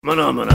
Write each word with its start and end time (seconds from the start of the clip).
Maná, 0.00 0.32
maná. 0.32 0.52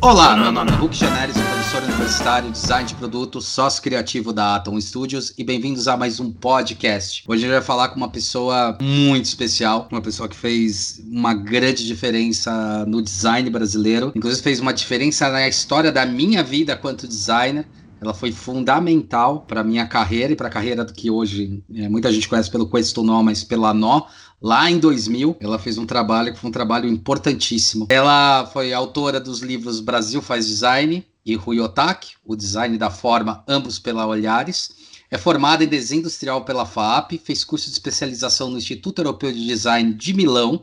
Olá, 0.00 0.36
meu 0.36 0.52
nome 0.52 0.70
é 0.70 0.74
Hulk 0.76 0.96
Janelis, 0.96 1.36
professor 1.36 1.82
universitário, 1.82 2.52
design 2.52 2.86
de 2.86 2.94
produto, 2.94 3.40
sócio 3.40 3.82
criativo 3.82 4.32
da 4.32 4.54
Atom 4.54 4.80
Studios 4.80 5.34
e 5.36 5.42
bem-vindos 5.42 5.88
a 5.88 5.96
mais 5.96 6.20
um 6.20 6.30
podcast. 6.30 7.24
Hoje 7.26 7.44
a 7.44 7.54
gente 7.54 7.66
falar 7.66 7.88
com 7.88 7.96
uma 7.96 8.08
pessoa 8.08 8.78
muito 8.80 9.24
especial, 9.24 9.88
uma 9.90 10.00
pessoa 10.00 10.28
que 10.28 10.36
fez 10.36 11.02
uma 11.10 11.34
grande 11.34 11.84
diferença 11.84 12.86
no 12.86 13.02
design 13.02 13.50
brasileiro, 13.50 14.12
inclusive 14.14 14.44
fez 14.44 14.60
uma 14.60 14.72
diferença 14.72 15.28
na 15.28 15.48
história 15.48 15.90
da 15.90 16.06
minha 16.06 16.40
vida 16.44 16.76
quanto 16.76 17.08
designer. 17.08 17.66
Ela 18.00 18.12
foi 18.12 18.32
fundamental 18.32 19.40
para 19.40 19.64
minha 19.64 19.86
carreira 19.86 20.32
e 20.32 20.36
para 20.36 20.48
a 20.48 20.50
carreira 20.50 20.84
que 20.84 21.10
hoje 21.10 21.62
é, 21.74 21.88
muita 21.88 22.12
gente 22.12 22.28
conhece 22.28 22.50
pelo 22.50 22.68
Questo 22.68 23.02
Nó, 23.02 23.22
mas 23.22 23.42
pela 23.42 23.72
Nó. 23.72 24.02
Lá 24.44 24.70
em 24.70 24.78
2000, 24.78 25.38
ela 25.40 25.58
fez 25.58 25.78
um 25.78 25.86
trabalho 25.86 26.30
que 26.30 26.38
foi 26.38 26.50
um 26.50 26.52
trabalho 26.52 26.86
importantíssimo. 26.86 27.86
Ela 27.88 28.44
foi 28.52 28.74
autora 28.74 29.18
dos 29.18 29.40
livros 29.40 29.80
Brasil 29.80 30.20
faz 30.20 30.46
Design 30.46 31.02
e 31.24 31.34
Rui 31.34 31.60
Otaki, 31.60 32.16
o 32.22 32.36
design 32.36 32.76
da 32.76 32.90
forma, 32.90 33.42
ambos 33.48 33.78
pela 33.78 34.06
Olhares. 34.06 34.72
É 35.10 35.16
formada 35.16 35.64
em 35.64 35.66
desenho 35.66 36.00
industrial 36.00 36.44
pela 36.44 36.66
FAP, 36.66 37.12
fez 37.24 37.42
curso 37.42 37.68
de 37.68 37.72
especialização 37.72 38.50
no 38.50 38.58
Instituto 38.58 38.98
Europeu 38.98 39.32
de 39.32 39.46
Design 39.46 39.94
de 39.94 40.12
Milão 40.12 40.62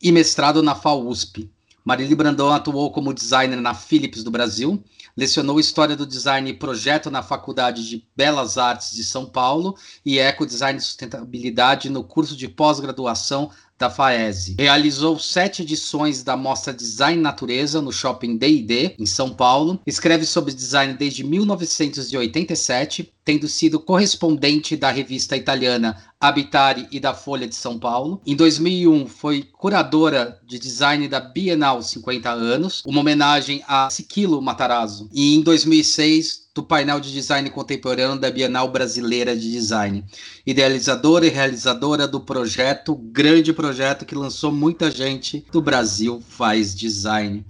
e 0.00 0.12
mestrado 0.12 0.62
na 0.62 0.76
FAUSP. 0.76 1.50
Marili 1.84 2.14
Brandão 2.14 2.52
atuou 2.52 2.92
como 2.92 3.12
designer 3.12 3.60
na 3.60 3.74
Philips 3.74 4.22
do 4.22 4.30
Brasil, 4.30 4.80
lecionou 5.16 5.58
História 5.58 5.96
do 5.96 6.06
Design 6.06 6.50
e 6.50 6.54
Projeto 6.54 7.10
na 7.10 7.22
Faculdade 7.22 7.88
de 7.88 8.06
Belas 8.14 8.58
Artes 8.58 8.92
de 8.92 9.02
São 9.02 9.24
Paulo 9.24 9.76
e 10.04 10.18
Eco 10.18 10.44
Design 10.44 10.78
e 10.78 10.82
Sustentabilidade 10.82 11.88
no 11.88 12.04
curso 12.04 12.36
de 12.36 12.48
pós-graduação 12.48 13.50
da 13.78 13.90
FAESE. 13.90 14.56
Realizou 14.58 15.18
sete 15.18 15.62
edições 15.62 16.22
da 16.22 16.36
mostra 16.36 16.72
Design 16.72 17.20
Natureza 17.20 17.82
no 17.82 17.92
Shopping 17.92 18.36
D&D, 18.36 18.96
em 18.98 19.06
São 19.06 19.30
Paulo. 19.30 19.80
Escreve 19.86 20.24
sobre 20.24 20.54
design 20.54 20.94
desde 20.94 21.22
1987, 21.22 23.12
tendo 23.24 23.48
sido 23.48 23.78
correspondente 23.78 24.76
da 24.76 24.90
revista 24.90 25.36
italiana 25.36 25.96
Habitare 26.18 26.86
e 26.90 26.98
da 26.98 27.12
Folha 27.12 27.46
de 27.46 27.54
São 27.54 27.78
Paulo. 27.78 28.20
Em 28.26 28.34
2001, 28.34 29.06
foi 29.06 29.42
curadora 29.42 30.40
de 30.46 30.58
design 30.58 31.06
da 31.08 31.20
Bienal 31.20 31.82
50 31.82 32.30
anos, 32.30 32.82
uma 32.86 33.00
homenagem 33.00 33.62
a 33.68 33.90
Siquilo 33.90 34.40
Matarazzo. 34.40 35.08
E 35.12 35.34
em 35.34 35.42
2006, 35.42 36.45
do 36.56 36.62
painel 36.62 36.98
de 36.98 37.12
design 37.12 37.50
contemporâneo 37.50 38.18
da 38.18 38.30
Bienal 38.30 38.68
Brasileira 38.72 39.36
de 39.36 39.52
Design. 39.52 40.02
Idealizadora 40.46 41.26
e 41.26 41.28
realizadora 41.28 42.08
do 42.08 42.18
projeto, 42.18 42.94
grande 42.94 43.52
projeto 43.52 44.06
que 44.06 44.14
lançou 44.14 44.50
muita 44.50 44.90
gente 44.90 45.44
do 45.52 45.60
Brasil 45.60 46.22
faz 46.26 46.74
design. 46.74 47.44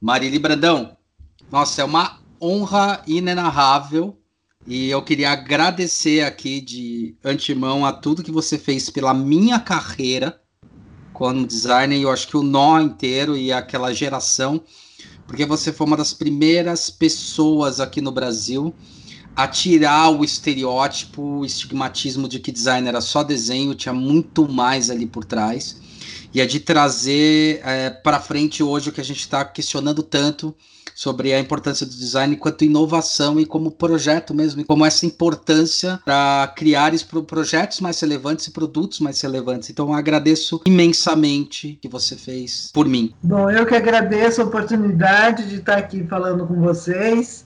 Marili 0.00 0.38
Brandão, 0.38 0.96
nossa, 1.52 1.82
é 1.82 1.84
uma 1.84 2.18
honra 2.40 3.02
inenarrável 3.06 4.18
e 4.66 4.88
eu 4.88 5.02
queria 5.02 5.32
agradecer 5.32 6.24
aqui 6.24 6.62
de 6.62 7.14
antemão 7.22 7.84
a 7.84 7.92
tudo 7.92 8.22
que 8.22 8.32
você 8.32 8.56
fez 8.56 8.88
pela 8.88 9.12
minha 9.12 9.60
carreira 9.60 10.40
como 11.12 11.46
designer, 11.46 11.98
e 11.98 12.02
eu 12.02 12.10
acho 12.10 12.28
que 12.28 12.36
o 12.36 12.42
nó 12.42 12.80
inteiro 12.80 13.36
e 13.36 13.52
aquela 13.52 13.92
geração 13.92 14.62
porque 15.26 15.44
você 15.44 15.72
foi 15.72 15.86
uma 15.86 15.96
das 15.96 16.12
primeiras 16.12 16.88
pessoas 16.90 17.80
aqui 17.80 18.00
no 18.00 18.12
Brasil 18.12 18.74
a 19.34 19.46
tirar 19.46 20.08
o 20.08 20.24
estereótipo, 20.24 21.40
o 21.40 21.44
estigmatismo 21.44 22.26
de 22.26 22.40
que 22.40 22.50
design 22.50 22.88
era 22.88 23.02
só 23.02 23.22
desenho, 23.22 23.74
tinha 23.74 23.92
muito 23.92 24.48
mais 24.50 24.88
ali 24.88 25.04
por 25.04 25.24
trás. 25.24 25.76
E 26.32 26.40
é 26.40 26.46
de 26.46 26.60
trazer 26.60 27.60
é, 27.64 27.90
para 27.90 28.20
frente 28.20 28.62
hoje 28.62 28.90
o 28.90 28.92
que 28.92 29.00
a 29.00 29.04
gente 29.04 29.20
está 29.20 29.44
questionando 29.44 30.02
tanto 30.02 30.54
sobre 30.96 31.34
a 31.34 31.38
importância 31.38 31.84
do 31.84 31.94
design 31.94 32.34
quanto 32.36 32.64
inovação 32.64 33.38
e 33.38 33.44
como 33.44 33.70
projeto 33.70 34.32
mesmo, 34.32 34.62
e 34.62 34.64
como 34.64 34.82
essa 34.82 35.04
importância 35.04 36.00
para 36.02 36.50
criar 36.56 36.90
projetos 37.26 37.82
mais 37.82 38.00
relevantes 38.00 38.46
e 38.46 38.50
produtos 38.50 39.00
mais 39.00 39.20
relevantes. 39.20 39.68
Então 39.68 39.92
agradeço 39.92 40.62
imensamente 40.64 41.78
que 41.82 41.88
você 41.88 42.16
fez 42.16 42.70
por 42.72 42.88
mim. 42.88 43.12
Bom, 43.22 43.50
eu 43.50 43.66
que 43.66 43.74
agradeço 43.74 44.40
a 44.40 44.44
oportunidade 44.46 45.46
de 45.46 45.56
estar 45.56 45.76
aqui 45.76 46.02
falando 46.06 46.46
com 46.46 46.62
vocês. 46.62 47.44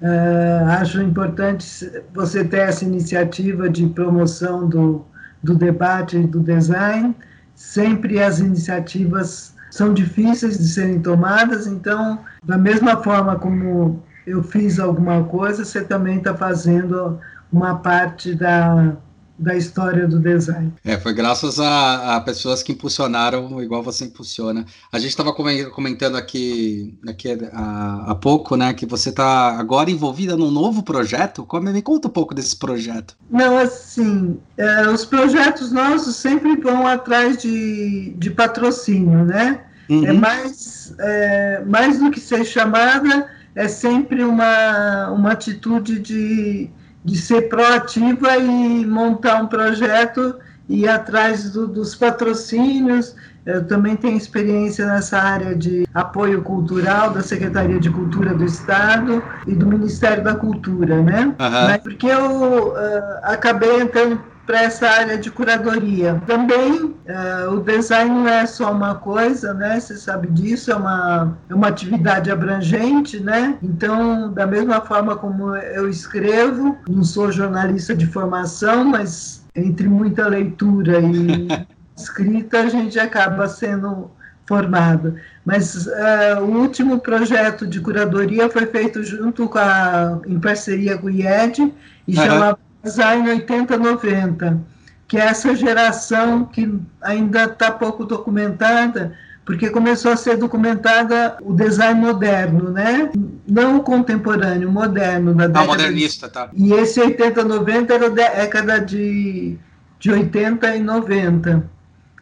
Uh, 0.00 0.66
acho 0.80 1.02
importante 1.02 1.66
você 2.14 2.44
ter 2.44 2.60
essa 2.60 2.82
iniciativa 2.82 3.68
de 3.68 3.86
promoção 3.88 4.66
do, 4.66 5.04
do 5.42 5.54
debate 5.54 6.18
do 6.18 6.40
design. 6.40 7.14
Sempre 7.56 8.22
as 8.22 8.38
iniciativas 8.38 9.54
são 9.70 9.92
difíceis 9.92 10.58
de 10.58 10.68
serem 10.68 11.00
tomadas, 11.00 11.66
então, 11.66 12.20
da 12.44 12.56
mesma 12.56 13.02
forma 13.02 13.36
como 13.36 14.02
eu 14.26 14.42
fiz 14.42 14.78
alguma 14.78 15.24
coisa, 15.24 15.64
você 15.64 15.82
também 15.82 16.18
está 16.18 16.34
fazendo 16.34 17.18
uma 17.52 17.76
parte 17.76 18.34
da, 18.34 18.96
da 19.38 19.54
história 19.54 20.06
do 20.06 20.18
design. 20.18 20.72
É, 20.84 20.98
foi 20.98 21.12
graças 21.12 21.60
a, 21.60 22.16
a 22.16 22.20
pessoas 22.20 22.62
que 22.62 22.72
impulsionaram 22.72 23.62
igual 23.62 23.82
você 23.82 24.04
impulsiona. 24.04 24.64
A 24.90 24.98
gente 24.98 25.10
estava 25.10 25.32
comentando 25.32 26.16
aqui, 26.16 26.98
aqui 27.06 27.36
há, 27.52 28.04
há, 28.10 28.14
pouco, 28.14 28.56
né, 28.56 28.72
que 28.72 28.86
você 28.86 29.10
está 29.10 29.58
agora 29.58 29.90
envolvida 29.90 30.36
num 30.36 30.50
novo 30.50 30.82
projeto. 30.82 31.44
Como 31.44 31.70
me 31.70 31.82
conta 31.82 32.08
um 32.08 32.10
pouco 32.10 32.34
desse 32.34 32.56
projeto? 32.56 33.16
Não, 33.30 33.58
assim, 33.58 34.38
é, 34.56 34.88
os 34.88 35.04
projetos 35.04 35.70
nossos 35.70 36.16
sempre 36.16 36.56
vão 36.56 36.86
atrás 36.86 37.36
de, 37.38 38.14
de 38.16 38.30
patrocínio, 38.30 39.24
né? 39.24 39.60
É 39.88 39.92
uhum. 39.92 40.06
É 40.06 40.12
mais, 40.12 40.94
é, 40.98 41.64
mais 41.64 41.98
do 41.98 42.10
que 42.10 42.18
ser 42.20 42.44
chamada, 42.44 43.28
é 43.54 43.68
sempre 43.68 44.24
uma, 44.24 45.10
uma 45.10 45.32
atitude 45.32 46.00
de, 46.00 46.70
de 47.06 47.16
ser 47.16 47.42
proativa 47.42 48.36
e 48.36 48.84
montar 48.84 49.40
um 49.40 49.46
projeto 49.46 50.34
e 50.68 50.82
ir 50.82 50.88
atrás 50.88 51.52
do, 51.52 51.68
dos 51.68 51.94
patrocínios. 51.94 53.14
Eu 53.46 53.64
também 53.64 53.94
tenho 53.94 54.16
experiência 54.16 54.84
nessa 54.86 55.16
área 55.16 55.54
de 55.54 55.86
apoio 55.94 56.42
cultural 56.42 57.10
da 57.10 57.22
Secretaria 57.22 57.78
de 57.78 57.88
Cultura 57.90 58.34
do 58.34 58.44
Estado 58.44 59.22
e 59.46 59.54
do 59.54 59.64
Ministério 59.66 60.24
da 60.24 60.34
Cultura, 60.34 61.00
né? 61.00 61.26
Uhum. 61.26 61.78
Porque 61.84 62.08
eu 62.08 62.70
uh, 62.70 62.74
acabei 63.22 63.80
entrando 63.80 64.20
para 64.46 64.62
essa 64.62 64.88
área 64.88 65.18
de 65.18 65.30
curadoria. 65.30 66.22
Também 66.26 66.84
uh, 66.84 67.50
o 67.52 67.60
design 67.60 68.10
não 68.10 68.28
é 68.28 68.46
só 68.46 68.70
uma 68.72 68.94
coisa, 68.94 69.52
né? 69.52 69.78
Você 69.80 69.96
sabe 69.96 70.28
disso, 70.28 70.70
é 70.70 70.76
uma, 70.76 71.36
é 71.50 71.54
uma 71.54 71.68
atividade 71.68 72.30
abrangente, 72.30 73.18
né? 73.18 73.58
Então, 73.62 74.32
da 74.32 74.46
mesma 74.46 74.80
forma 74.80 75.16
como 75.16 75.54
eu 75.56 75.88
escrevo, 75.88 76.78
não 76.88 77.02
sou 77.02 77.32
jornalista 77.32 77.94
de 77.94 78.06
formação, 78.06 78.84
mas 78.84 79.44
entre 79.54 79.88
muita 79.88 80.28
leitura 80.28 81.00
e 81.00 81.48
escrita, 81.96 82.60
a 82.60 82.68
gente 82.68 82.98
acaba 83.00 83.48
sendo 83.48 84.10
formado. 84.46 85.16
Mas 85.44 85.86
uh, 85.86 86.40
o 86.40 86.60
último 86.60 87.00
projeto 87.00 87.66
de 87.66 87.80
curadoria 87.80 88.48
foi 88.48 88.66
feito 88.66 89.02
junto 89.02 89.48
com 89.48 89.58
a, 89.58 90.20
em 90.26 90.38
parceria 90.38 90.96
com 90.96 91.08
o 91.08 91.10
IED 91.10 91.72
e 92.06 92.16
uhum. 92.16 92.24
chamava 92.24 92.65
Design 92.86 93.28
80-90, 93.28 94.60
que 95.08 95.16
é 95.16 95.26
essa 95.26 95.56
geração 95.56 96.44
que 96.44 96.80
ainda 97.02 97.44
está 97.44 97.72
pouco 97.72 98.04
documentada, 98.04 99.12
porque 99.44 99.70
começou 99.70 100.12
a 100.12 100.16
ser 100.16 100.36
documentada 100.36 101.36
o 101.42 101.52
design 101.52 102.00
moderno, 102.00 102.70
né? 102.70 103.10
Não 103.46 103.78
o 103.78 103.82
contemporâneo, 103.82 104.70
moderno 104.70 105.34
da 105.34 105.48
década. 105.48 105.64
Ah, 105.64 105.66
modernista, 105.66 106.28
tá. 106.28 106.48
E 106.52 106.72
esse 106.72 107.00
80-90 107.00 107.90
era 107.90 108.08
da 108.08 108.28
década 108.28 108.80
de, 108.80 109.58
de 109.98 110.10
80 110.12 110.76
e 110.76 110.80
90. 110.80 111.64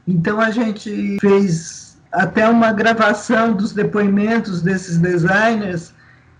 Então 0.08 0.40
a 0.40 0.50
gente 0.50 1.18
fez 1.20 1.98
até 2.10 2.48
uma 2.48 2.72
gravação 2.72 3.52
dos 3.52 3.72
depoimentos 3.72 4.62
desses 4.62 4.96
designers, 4.96 5.92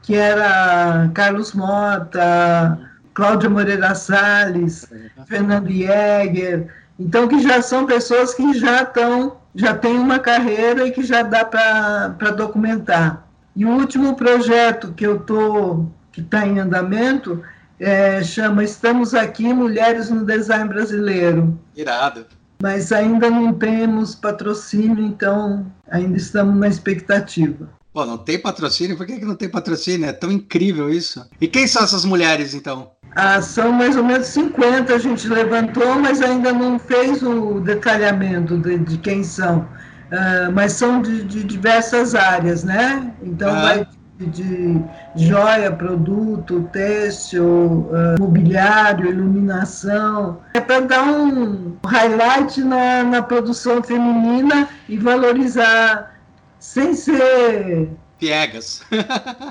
que 0.03 0.15
era 0.15 1.11
Carlos 1.13 1.53
Mota, 1.53 2.79
Cláudia 3.15 3.49
Moreira 3.49 3.95
Salles, 3.95 4.87
Fernando 5.27 5.71
Jäger, 5.71 6.69
então 6.99 7.27
que 7.29 7.41
já 7.41 7.63
são 7.63 7.87
pessoas 7.87 8.35
que 8.35 8.55
já 8.55 8.83
estão, 8.83 9.37
já 9.55 9.75
têm 9.75 9.99
uma 9.99 10.19
carreira 10.19 10.87
e 10.87 10.93
que 10.93 11.03
já 11.05 11.23
dá 11.23 11.45
para 11.45 12.31
documentar. 12.37 13.27
E 13.57 13.65
o 13.65 13.71
último 13.71 14.17
projeto 14.17 14.93
que 14.93 15.07
eu 15.07 15.21
tô, 15.21 15.87
que 16.13 16.21
está 16.21 16.47
em 16.47 16.59
andamento, 16.59 17.41
é, 17.79 18.23
chama 18.23 18.65
Estamos 18.65 19.15
Aqui, 19.15 19.53
Mulheres 19.53 20.11
no 20.11 20.25
Design 20.25 20.69
Brasileiro. 20.69 21.59
Irado. 21.77 22.27
Mas 22.61 22.93
ainda 22.93 23.31
não 23.31 23.53
temos 23.53 24.15
patrocínio, 24.15 25.05
então 25.05 25.67
ainda 25.89 26.17
estamos 26.17 26.57
na 26.57 26.69
expectativa. 26.69 27.69
Pô, 27.93 28.05
não 28.05 28.19
tem 28.19 28.41
patrocínio? 28.41 28.97
Por 28.97 29.07
que, 29.07 29.21
que 29.21 29.25
não 29.25 29.37
tem 29.37 29.49
patrocínio? 29.49 30.09
É 30.09 30.13
tão 30.13 30.33
incrível 30.33 30.91
isso. 30.91 31.25
E 31.41 31.47
quem 31.47 31.67
são 31.69 31.85
essas 31.85 32.05
mulheres, 32.05 32.53
então? 32.53 32.91
Ah, 33.15 33.41
são 33.41 33.71
mais 33.73 33.97
ou 33.97 34.05
menos 34.05 34.27
50 34.29 34.93
a 34.93 34.99
gente 34.99 35.29
levantou, 35.29 35.95
mas 36.01 36.21
ainda 36.21 36.53
não 36.53 36.79
fez 36.79 37.23
o 37.23 37.61
detalhamento 37.61 38.59
de, 38.59 38.79
de 38.79 38.99
quem 38.99 39.23
são. 39.23 39.69
Ah, 40.11 40.51
mas 40.53 40.73
são 40.73 41.01
de, 41.01 41.25
de, 41.25 41.45
diversas 41.45 42.15
áreas, 42.15 42.65
né? 42.65 43.13
Então 43.23 43.51
ah. 43.51 43.63
vai 43.63 43.87
de, 44.19 44.79
de 45.15 45.27
joia, 45.29 45.73
produto, 45.73 46.69
têxtil, 46.73 47.45
uh, 47.45 48.21
mobiliário, 48.21 49.09
iluminação. 49.09 50.41
É 50.55 50.61
para 50.61 50.81
dar 50.81 51.03
um 51.03 51.77
highlight 51.85 52.63
na, 52.63 53.03
na 53.03 53.23
produção 53.23 53.83
feminina 53.83 54.69
e 54.89 54.97
valorizar 54.97 56.15
sem 56.61 56.95
ser. 56.95 57.91
Piegas. 58.19 58.83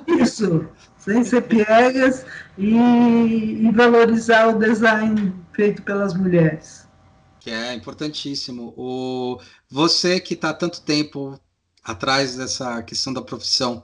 Isso, 0.07 0.65
sem 1.03 1.23
ser 1.23 1.41
piegas 1.41 2.25
e, 2.57 2.75
e 2.75 3.71
valorizar 3.71 4.47
o 4.47 4.59
design 4.59 5.33
feito 5.51 5.81
pelas 5.81 6.13
mulheres. 6.13 6.87
Que 7.39 7.51
é 7.51 7.73
importantíssimo. 7.73 8.73
O, 8.77 9.37
você 9.69 10.19
que 10.19 10.33
está 10.33 10.53
tanto 10.53 10.81
tempo 10.81 11.39
atrás 11.83 12.37
dessa 12.37 12.81
questão 12.83 13.11
da 13.11 13.21
profissão, 13.21 13.83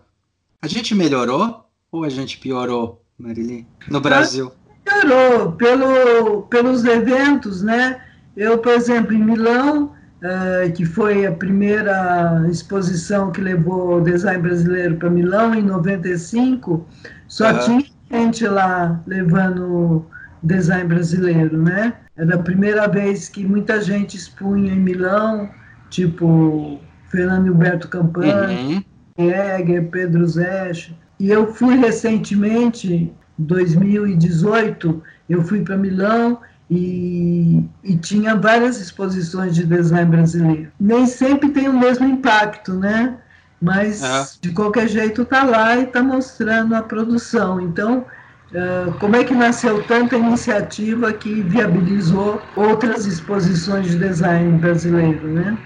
a 0.61 0.67
gente 0.67 0.95
melhorou 0.95 1.65
ou 1.91 2.05
a 2.05 2.09
gente 2.09 2.37
piorou, 2.37 3.03
Marili, 3.17 3.67
no 3.89 3.99
Brasil? 3.99 4.53
Melhorou 4.85 5.51
pelo, 5.53 6.43
pelos 6.43 6.85
eventos, 6.85 7.61
né? 7.61 8.05
Eu, 8.37 8.59
por 8.59 8.71
exemplo, 8.71 9.13
em 9.13 9.23
Milão, 9.23 9.93
uh, 10.23 10.71
que 10.73 10.85
foi 10.85 11.25
a 11.25 11.31
primeira 11.31 12.45
exposição 12.49 13.31
que 13.31 13.41
levou 13.41 13.97
o 13.97 14.01
design 14.01 14.41
brasileiro 14.41 14.95
para 14.95 15.09
Milão, 15.09 15.53
em 15.55 15.61
95, 15.61 16.85
só 17.27 17.51
uhum. 17.51 17.59
tinha 17.59 17.85
gente 18.11 18.47
lá 18.47 19.01
levando 19.05 20.05
design 20.43 20.87
brasileiro, 20.87 21.61
né? 21.61 21.93
Era 22.15 22.35
a 22.35 22.39
primeira 22.39 22.87
vez 22.87 23.29
que 23.29 23.45
muita 23.45 23.81
gente 23.81 24.17
expunha 24.17 24.73
em 24.73 24.79
Milão, 24.79 25.49
tipo 25.89 26.79
Fernando 27.09 27.53
Humberto 27.53 27.87
Campana, 27.87 28.49
uhum. 28.49 28.83
Egger, 29.17 29.89
Pedro 29.89 30.27
Zesch. 30.27 30.93
E 31.19 31.29
eu 31.29 31.53
fui 31.53 31.75
recentemente, 31.75 33.11
2018, 33.37 35.03
eu 35.29 35.43
fui 35.43 35.61
para 35.61 35.77
Milão 35.77 36.39
e, 36.69 37.63
e, 37.83 37.97
tinha 37.97 38.35
várias 38.35 38.79
exposições 38.79 39.55
de 39.55 39.65
design 39.65 40.11
brasileiro. 40.11 40.71
Nem 40.79 41.07
sempre 41.07 41.49
tem 41.49 41.67
o 41.67 41.77
mesmo 41.77 42.05
impacto, 42.05 42.73
né? 42.73 43.17
Mas 43.59 44.03
é. 44.03 44.27
de 44.39 44.51
qualquer 44.51 44.87
jeito 44.87 45.23
está 45.23 45.43
lá 45.43 45.75
e 45.77 45.83
está 45.83 46.03
mostrando 46.03 46.75
a 46.75 46.81
produção. 46.83 47.59
Então, 47.59 48.05
uh, 48.51 48.91
como 48.99 49.15
é 49.15 49.23
que 49.23 49.33
nasceu 49.33 49.83
tanta 49.83 50.15
iniciativa 50.15 51.11
que 51.11 51.41
viabilizou 51.41 52.39
outras 52.55 53.05
exposições 53.05 53.87
de 53.87 53.97
design 53.97 54.57
brasileiro, 54.59 55.27
né? 55.27 55.57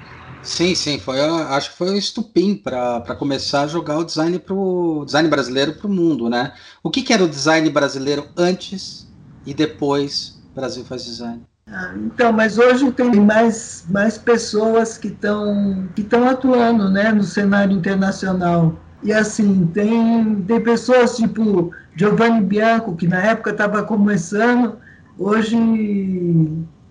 Sim, 0.42 0.76
sim, 0.76 1.00
foi, 1.00 1.22
acho 1.22 1.72
que 1.72 1.78
foi 1.78 1.90
o 1.92 1.98
estupim 1.98 2.56
para 2.56 3.16
começar 3.18 3.62
a 3.62 3.68
jogar 3.68 3.98
o 4.00 4.04
design 4.04 4.38
pro 4.40 5.04
design 5.06 5.30
brasileiro 5.30 5.74
para 5.74 5.88
o 5.88 5.90
mundo, 5.90 6.30
né? 6.30 6.54
O 6.82 6.90
que, 6.90 7.02
que 7.02 7.14
era 7.14 7.24
o 7.24 7.30
design 7.30 7.70
brasileiro 7.70 8.28
antes 8.36 9.08
e 9.46 9.54
depois 9.54 10.43
Brasil 10.54 10.84
faz 10.86 11.06
design? 11.06 11.42
Ah, 11.68 11.94
então, 11.96 12.32
mas 12.32 12.58
hoje 12.58 12.92
tem 12.92 13.16
mais, 13.16 13.86
mais 13.90 14.18
pessoas 14.18 14.98
que 14.98 15.08
estão 15.08 15.88
que 15.96 16.02
estão 16.02 16.28
atuando, 16.28 16.90
né, 16.90 17.12
no 17.12 17.24
cenário 17.24 17.76
internacional. 17.76 18.78
E 19.02 19.12
assim, 19.12 19.66
tem, 19.74 20.36
tem 20.44 20.62
pessoas 20.62 21.16
tipo 21.16 21.72
Giovanni 21.96 22.42
Bianco, 22.42 22.96
que 22.96 23.08
na 23.08 23.18
época 23.18 23.52
estava 23.52 23.84
começando, 23.84 24.78
hoje 25.18 25.58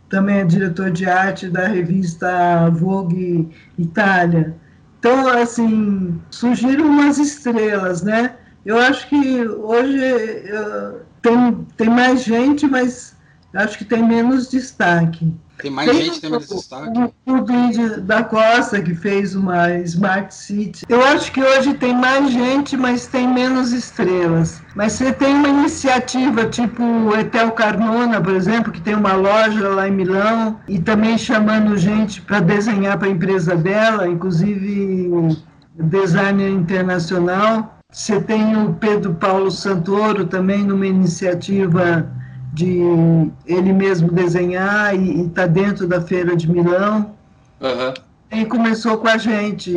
também 0.09 0.41
é 0.41 0.45
diretor 0.45 0.91
de 0.91 1.07
arte 1.07 1.49
da 1.49 1.67
revista 1.67 2.69
Vogue 2.71 3.49
Itália. 3.79 4.55
Então, 4.99 5.27
assim, 5.29 6.21
surgiram 6.31 6.87
umas 6.87 7.19
estrelas, 7.19 8.03
né? 8.03 8.37
Eu 8.65 8.79
acho 8.79 9.09
que 9.09 9.47
hoje 9.49 9.99
uh, 9.99 11.01
tem, 11.21 11.67
tem 11.77 11.89
mais 11.89 12.23
gente, 12.23 12.67
mas 12.67 13.17
acho 13.55 13.79
que 13.79 13.85
tem 13.85 14.03
menos 14.03 14.51
destaque. 14.51 15.33
Tem 15.59 15.71
mais 15.71 15.91
tem 15.91 16.05
gente, 16.05 16.21
tem 16.21 16.31
menos 16.31 16.49
destaque. 16.49 16.99
O, 16.99 17.35
o 17.35 18.01
da 18.01 18.25
Costa, 18.25 18.81
que 18.83 18.95
fez 18.95 19.35
uma 19.35 19.71
Smart 19.79 20.35
City. 20.35 20.85
Eu 20.89 21.03
acho 21.05 21.31
que 21.31 21.43
hoje 21.43 21.75
tem 21.75 21.95
mais 21.95 22.33
gente, 22.33 22.77
mas 22.77 23.07
tem 23.07 23.29
menos 23.29 23.73
estrelas. 23.73 24.61
Mas 24.75 24.95
você 24.95 25.13
tem 25.13 25.35
uma 25.35 25.49
iniciativa 25.49 26.47
tipo 26.47 26.83
o 26.83 27.17
Etel 27.17 27.53
Carmona, 27.53 28.21
por 28.21 28.35
exemplo, 28.35 28.73
que 28.73 28.81
tem 28.81 28.95
uma 28.95 29.15
loja 29.15 29.69
lá 29.69 29.87
em 29.87 29.93
Milão 29.93 30.59
e 30.67 30.79
também 30.79 31.17
chamando 31.17 31.77
gente 31.77 32.21
para 32.23 32.41
desenhar 32.41 32.99
para 32.99 33.09
a 33.09 33.11
empresa 33.11 33.55
dela, 33.55 34.09
inclusive 34.09 35.37
designer 35.75 36.51
internacional. 36.51 37.79
Você 37.93 38.21
tem 38.21 38.57
o 38.57 38.73
Pedro 38.73 39.15
Paulo 39.15 39.51
Santoro 39.51 40.27
também 40.27 40.65
numa 40.65 40.87
iniciativa 40.87 42.11
de 42.53 42.81
ele 43.47 43.73
mesmo 43.73 44.13
desenhar 44.13 44.95
e 44.95 45.23
estar 45.23 45.43
tá 45.43 45.47
dentro 45.47 45.87
da 45.87 46.01
feira 46.01 46.37
de 46.37 46.51
Milão. 46.51 47.15
Uhum. 47.61 47.95
E 48.31 48.47
começou 48.47 48.97
com 48.99 49.09
a 49.09 49.19
gente, 49.19 49.75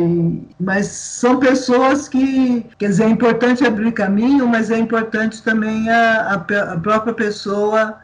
mas 0.58 0.86
são 0.86 1.38
pessoas 1.38 2.08
que, 2.08 2.64
quer 2.78 2.88
dizer, 2.88 3.04
é 3.04 3.08
importante 3.08 3.66
abrir 3.66 3.92
caminho, 3.92 4.48
mas 4.48 4.70
é 4.70 4.78
importante 4.78 5.42
também 5.42 5.88
a, 5.90 6.44
a, 6.48 6.72
a 6.72 6.78
própria 6.78 7.12
pessoa 7.12 7.98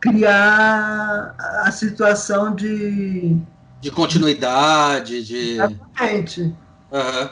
criar 0.00 1.34
a 1.64 1.70
situação 1.72 2.54
de 2.54 3.36
de 3.80 3.90
continuidade, 3.90 5.24
de 5.24 5.52
exatamente. 5.52 6.42
Uhum. 6.90 7.28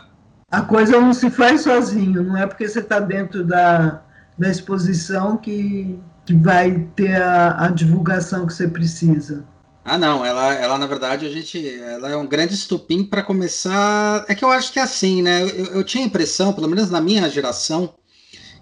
A 0.51 0.61
coisa 0.63 1.01
não 1.01 1.13
se 1.13 1.29
faz 1.29 1.63
sozinho, 1.63 2.23
não 2.23 2.37
é 2.37 2.47
porque 2.47 2.69
você 2.69 2.79
está 2.79 3.01
dentro 3.01 3.45
da, 3.45 4.01
da 4.39 4.49
exposição 4.49 5.37
que 5.37 5.99
que 6.27 6.35
vai 6.35 6.89
ter 6.97 7.23
a, 7.23 7.67
a 7.67 7.69
divulgação 7.69 8.47
que 8.47 8.53
você 8.53 8.67
precisa. 8.67 9.47
Ah, 9.85 9.97
não, 9.97 10.27
ela, 10.27 10.53
ela 10.55 10.77
na 10.77 10.87
verdade, 10.87 11.25
a 11.25 11.31
gente, 11.31 11.65
ela 11.79 12.11
é 12.11 12.17
um 12.17 12.27
grande 12.27 12.55
estupim 12.55 13.05
para 13.05 13.23
começar. 13.23 14.25
É 14.29 14.35
que 14.35 14.45
eu 14.45 14.51
acho 14.51 14.73
que 14.73 14.81
é 14.81 14.83
assim, 14.83 15.23
né? 15.23 15.45
Eu, 15.45 15.67
eu, 15.67 15.85
tinha 15.85 16.03
a 16.03 16.07
impressão, 16.07 16.53
pelo 16.53 16.69
menos 16.69 16.91
na 16.91 17.01
minha 17.01 17.31
geração, 17.31 17.95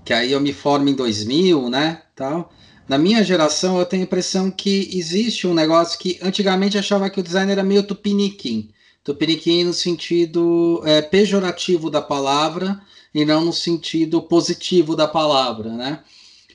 que 0.05 0.13
aí 0.13 0.33
eu 0.33 0.41
me 0.41 0.53
formo 0.53 0.87
em 0.87 0.95
2000, 0.95 1.71
né? 1.71 2.03
Tal. 2.15 2.53
Na 2.87 2.99
minha 2.99 3.25
geração, 3.25 3.79
eu 3.79 3.87
tenho 3.87 4.03
a 4.03 4.05
impressão 4.05 4.51
que 4.51 4.91
existe 4.93 5.47
um 5.47 5.55
negócio 5.55 5.99
que 5.99 6.19
antigamente 6.23 6.77
achava 6.77 7.09
que 7.09 7.21
o 7.21 7.23
design 7.23 7.51
era 7.51 7.63
meio 7.63 7.83
tupiniquim. 7.83 8.71
Tupiniquim 9.03 9.65
no 9.65 9.73
sentido 9.73 10.83
é, 10.85 11.01
pejorativo 11.01 11.89
da 11.89 12.03
palavra 12.03 12.79
e 13.15 13.25
não 13.25 13.47
no 13.47 13.53
sentido 13.53 14.21
positivo 14.21 14.95
da 14.95 15.09
palavra, 15.09 15.71
né? 15.71 16.01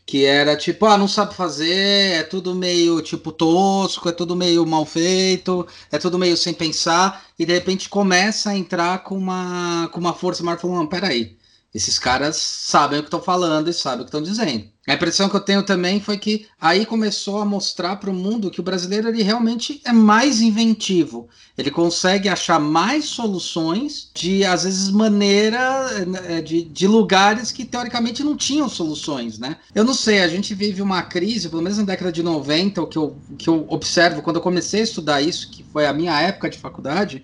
Que 0.10 0.26
era 0.26 0.58
tipo, 0.58 0.88
ah, 0.88 0.98
não 0.98 1.08
sabe 1.08 1.36
fazer, 1.36 2.16
é 2.16 2.24
tudo 2.24 2.56
meio 2.56 3.00
tipo 3.00 3.32
tosco, 3.32 4.10
é 4.10 4.12
tudo 4.12 4.36
meio 4.36 4.66
mal 4.66 4.84
feito, 4.84 5.68
é 5.92 6.00
tudo 6.00 6.18
meio 6.18 6.36
sem 6.36 6.52
pensar, 6.52 7.28
e 7.38 7.46
de 7.46 7.54
repente 7.54 7.88
começa 7.88 8.50
a 8.50 8.58
entrar 8.58 9.04
com 9.04 9.16
uma, 9.16 9.88
com 9.92 10.00
uma 10.00 10.12
força 10.12 10.44
maior, 10.44 10.58
falando, 10.60 10.78
não, 10.78 10.88
peraí, 10.88 11.38
esses 11.74 12.00
caras 12.00 12.36
sabem 12.36 13.00
o 13.00 13.04
que 13.04 13.08
estão 13.08 13.22
falando 13.22 13.70
e 13.70 13.74
sabem 13.74 14.02
o 14.02 14.04
que 14.04 14.10
estão 14.10 14.22
dizendo. 14.22 14.68
A 14.88 14.96
impressão 14.96 15.30
que 15.30 15.36
eu 15.36 15.40
tenho 15.40 15.62
também 15.62 16.02
foi 16.02 16.18
que 16.18 16.48
aí 16.60 16.84
começou 16.84 17.38
a 17.38 17.46
mostrar 17.46 17.98
para 17.98 18.10
o 18.10 18.14
mundo 18.14 18.50
que 18.50 18.60
o 18.60 18.64
brasileiro 18.64 19.08
ele 19.08 19.22
realmente 19.22 19.80
é 19.86 19.92
mais 19.92 20.42
inventivo. 20.42 21.30
Ele 21.56 21.70
consegue 21.70 22.28
achar 22.28 22.60
mais 22.60 23.06
soluções 23.06 24.10
de, 24.16 24.44
às 24.44 24.64
vezes, 24.64 24.90
maneira 24.90 26.08
eh, 26.28 26.42
de, 26.42 26.64
de 26.64 26.88
lugares 26.88 27.52
que 27.52 27.66
teoricamente 27.66 28.24
não 28.24 28.36
tinham 28.36 28.68
soluções, 28.68 29.38
né? 29.38 29.58
Eu 29.76 29.84
não 29.84 29.94
sei, 29.94 30.22
a 30.22 30.28
gente 30.28 30.56
vive 30.56 30.82
uma 30.82 31.04
crise, 31.04 31.50
pelo 31.50 31.62
menos 31.62 31.78
na 31.78 31.84
década 31.84 32.12
de 32.12 32.24
90, 32.24 32.82
o 32.82 32.88
que 32.88 32.98
eu, 32.98 33.16
o 33.30 33.36
que 33.36 33.48
eu 33.48 33.68
observo 33.70 34.24
quando 34.24 34.38
eu 34.38 34.42
comecei 34.42 34.80
a 34.80 34.86
estudar 34.86 35.22
isso, 35.22 35.52
que 35.52 35.64
foi 35.72 35.86
a 35.86 35.94
minha 35.94 36.20
época 36.20 36.50
de 36.50 36.58
faculdade, 36.58 37.24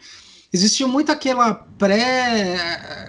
existiu 0.56 0.88
muito 0.88 1.12
aquela 1.12 1.54
pré. 1.54 2.56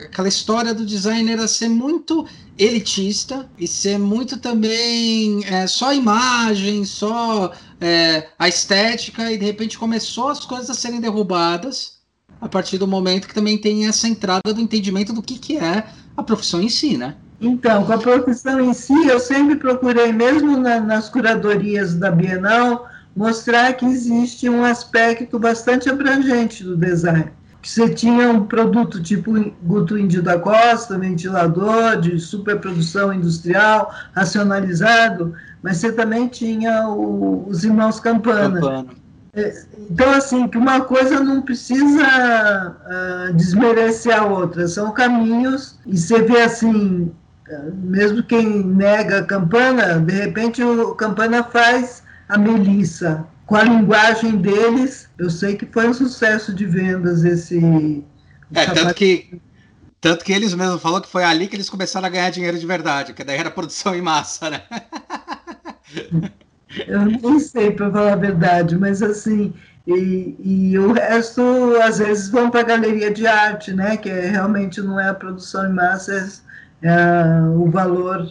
aquela 0.04 0.28
história 0.28 0.74
do 0.74 0.84
designer 0.84 1.46
ser 1.48 1.68
muito 1.68 2.26
elitista 2.58 3.48
e 3.58 3.68
ser 3.68 3.98
muito 3.98 4.38
também 4.38 5.44
é, 5.44 5.66
só 5.66 5.92
imagem, 5.92 6.84
só 6.84 7.52
é, 7.80 8.28
a 8.38 8.48
estética, 8.48 9.30
e 9.30 9.38
de 9.38 9.44
repente 9.44 9.78
começou 9.78 10.28
as 10.28 10.44
coisas 10.44 10.70
a 10.70 10.74
serem 10.74 11.00
derrubadas 11.00 11.96
a 12.40 12.48
partir 12.48 12.78
do 12.78 12.86
momento 12.86 13.28
que 13.28 13.34
também 13.34 13.56
tem 13.58 13.86
essa 13.86 14.08
entrada 14.08 14.52
do 14.52 14.60
entendimento 14.60 15.12
do 15.12 15.22
que, 15.22 15.38
que 15.38 15.56
é 15.56 15.86
a 16.16 16.22
profissão 16.22 16.60
em 16.60 16.68
si, 16.68 16.96
né? 16.96 17.14
Então, 17.40 17.84
com 17.84 17.92
a 17.92 17.98
profissão 17.98 18.60
em 18.60 18.72
si, 18.72 19.06
eu 19.06 19.20
sempre 19.20 19.56
procurei, 19.56 20.12
mesmo 20.12 20.56
na, 20.56 20.80
nas 20.80 21.08
curadorias 21.08 21.94
da 21.94 22.10
Bienal, 22.10 22.88
mostrar 23.14 23.74
que 23.74 23.84
existe 23.84 24.48
um 24.48 24.64
aspecto 24.64 25.38
bastante 25.38 25.88
abrangente 25.88 26.64
do 26.64 26.76
design 26.76 27.30
que 27.66 27.72
você 27.72 27.88
tinha 27.88 28.30
um 28.30 28.46
produto 28.46 29.02
tipo 29.02 29.32
Guto 29.64 29.98
Índio 29.98 30.22
da 30.22 30.38
Costa, 30.38 30.96
ventilador 30.96 32.00
de 32.00 32.16
superprodução 32.20 33.12
industrial, 33.12 33.92
racionalizado, 34.14 35.34
mas 35.60 35.78
você 35.78 35.90
também 35.90 36.28
tinha 36.28 36.88
o, 36.88 37.44
os 37.48 37.64
irmãos 37.64 37.98
Campana. 37.98 38.60
Campana. 38.60 38.86
É, 39.34 39.64
então, 39.90 40.12
assim, 40.12 40.46
que 40.46 40.56
uma 40.56 40.82
coisa 40.82 41.18
não 41.18 41.42
precisa 41.42 42.76
uh, 42.86 43.34
desmerecer 43.34 44.16
a 44.16 44.24
outra, 44.24 44.68
são 44.68 44.92
caminhos, 44.92 45.76
e 45.84 45.98
você 45.98 46.22
vê 46.22 46.42
assim, 46.42 47.10
mesmo 47.82 48.22
quem 48.22 48.62
nega 48.64 49.18
a 49.18 49.24
Campana, 49.24 49.98
de 49.98 50.14
repente 50.14 50.62
o 50.62 50.94
Campana 50.94 51.42
faz 51.42 52.04
a 52.28 52.38
Melissa, 52.38 53.26
com 53.46 53.54
a 53.54 53.62
linguagem 53.62 54.36
deles, 54.36 55.08
eu 55.16 55.30
sei 55.30 55.56
que 55.56 55.64
foi 55.66 55.88
um 55.88 55.94
sucesso 55.94 56.52
de 56.52 56.66
vendas 56.66 57.24
esse. 57.24 58.04
É, 58.52 58.66
tanto 58.66 58.94
que, 58.94 59.40
tanto 60.00 60.24
que 60.24 60.32
eles 60.32 60.52
mesmos 60.52 60.82
falaram 60.82 61.02
que 61.02 61.10
foi 61.10 61.24
ali 61.24 61.46
que 61.46 61.54
eles 61.54 61.70
começaram 61.70 62.06
a 62.06 62.10
ganhar 62.10 62.30
dinheiro 62.30 62.58
de 62.58 62.66
verdade, 62.66 63.14
que 63.14 63.24
daí 63.24 63.38
era 63.38 63.50
produção 63.50 63.94
em 63.94 64.02
massa, 64.02 64.50
né? 64.50 64.62
eu 66.88 67.04
nem 67.04 67.38
sei, 67.38 67.70
para 67.70 67.90
falar 67.90 68.12
a 68.14 68.16
verdade, 68.16 68.76
mas 68.76 69.02
assim. 69.02 69.54
E, 69.86 70.36
e 70.40 70.78
o 70.80 70.92
resto, 70.92 71.40
às 71.80 71.98
vezes, 71.98 72.28
vão 72.28 72.50
para 72.50 72.60
a 72.60 72.64
galeria 72.64 73.12
de 73.12 73.24
arte, 73.28 73.72
né? 73.72 73.96
Que 73.96 74.10
é, 74.10 74.28
realmente 74.28 74.80
não 74.80 74.98
é 74.98 75.08
a 75.08 75.14
produção 75.14 75.64
em 75.70 75.72
massa, 75.72 76.28
é, 76.82 76.88
é 76.88 77.40
o 77.56 77.70
valor 77.70 78.28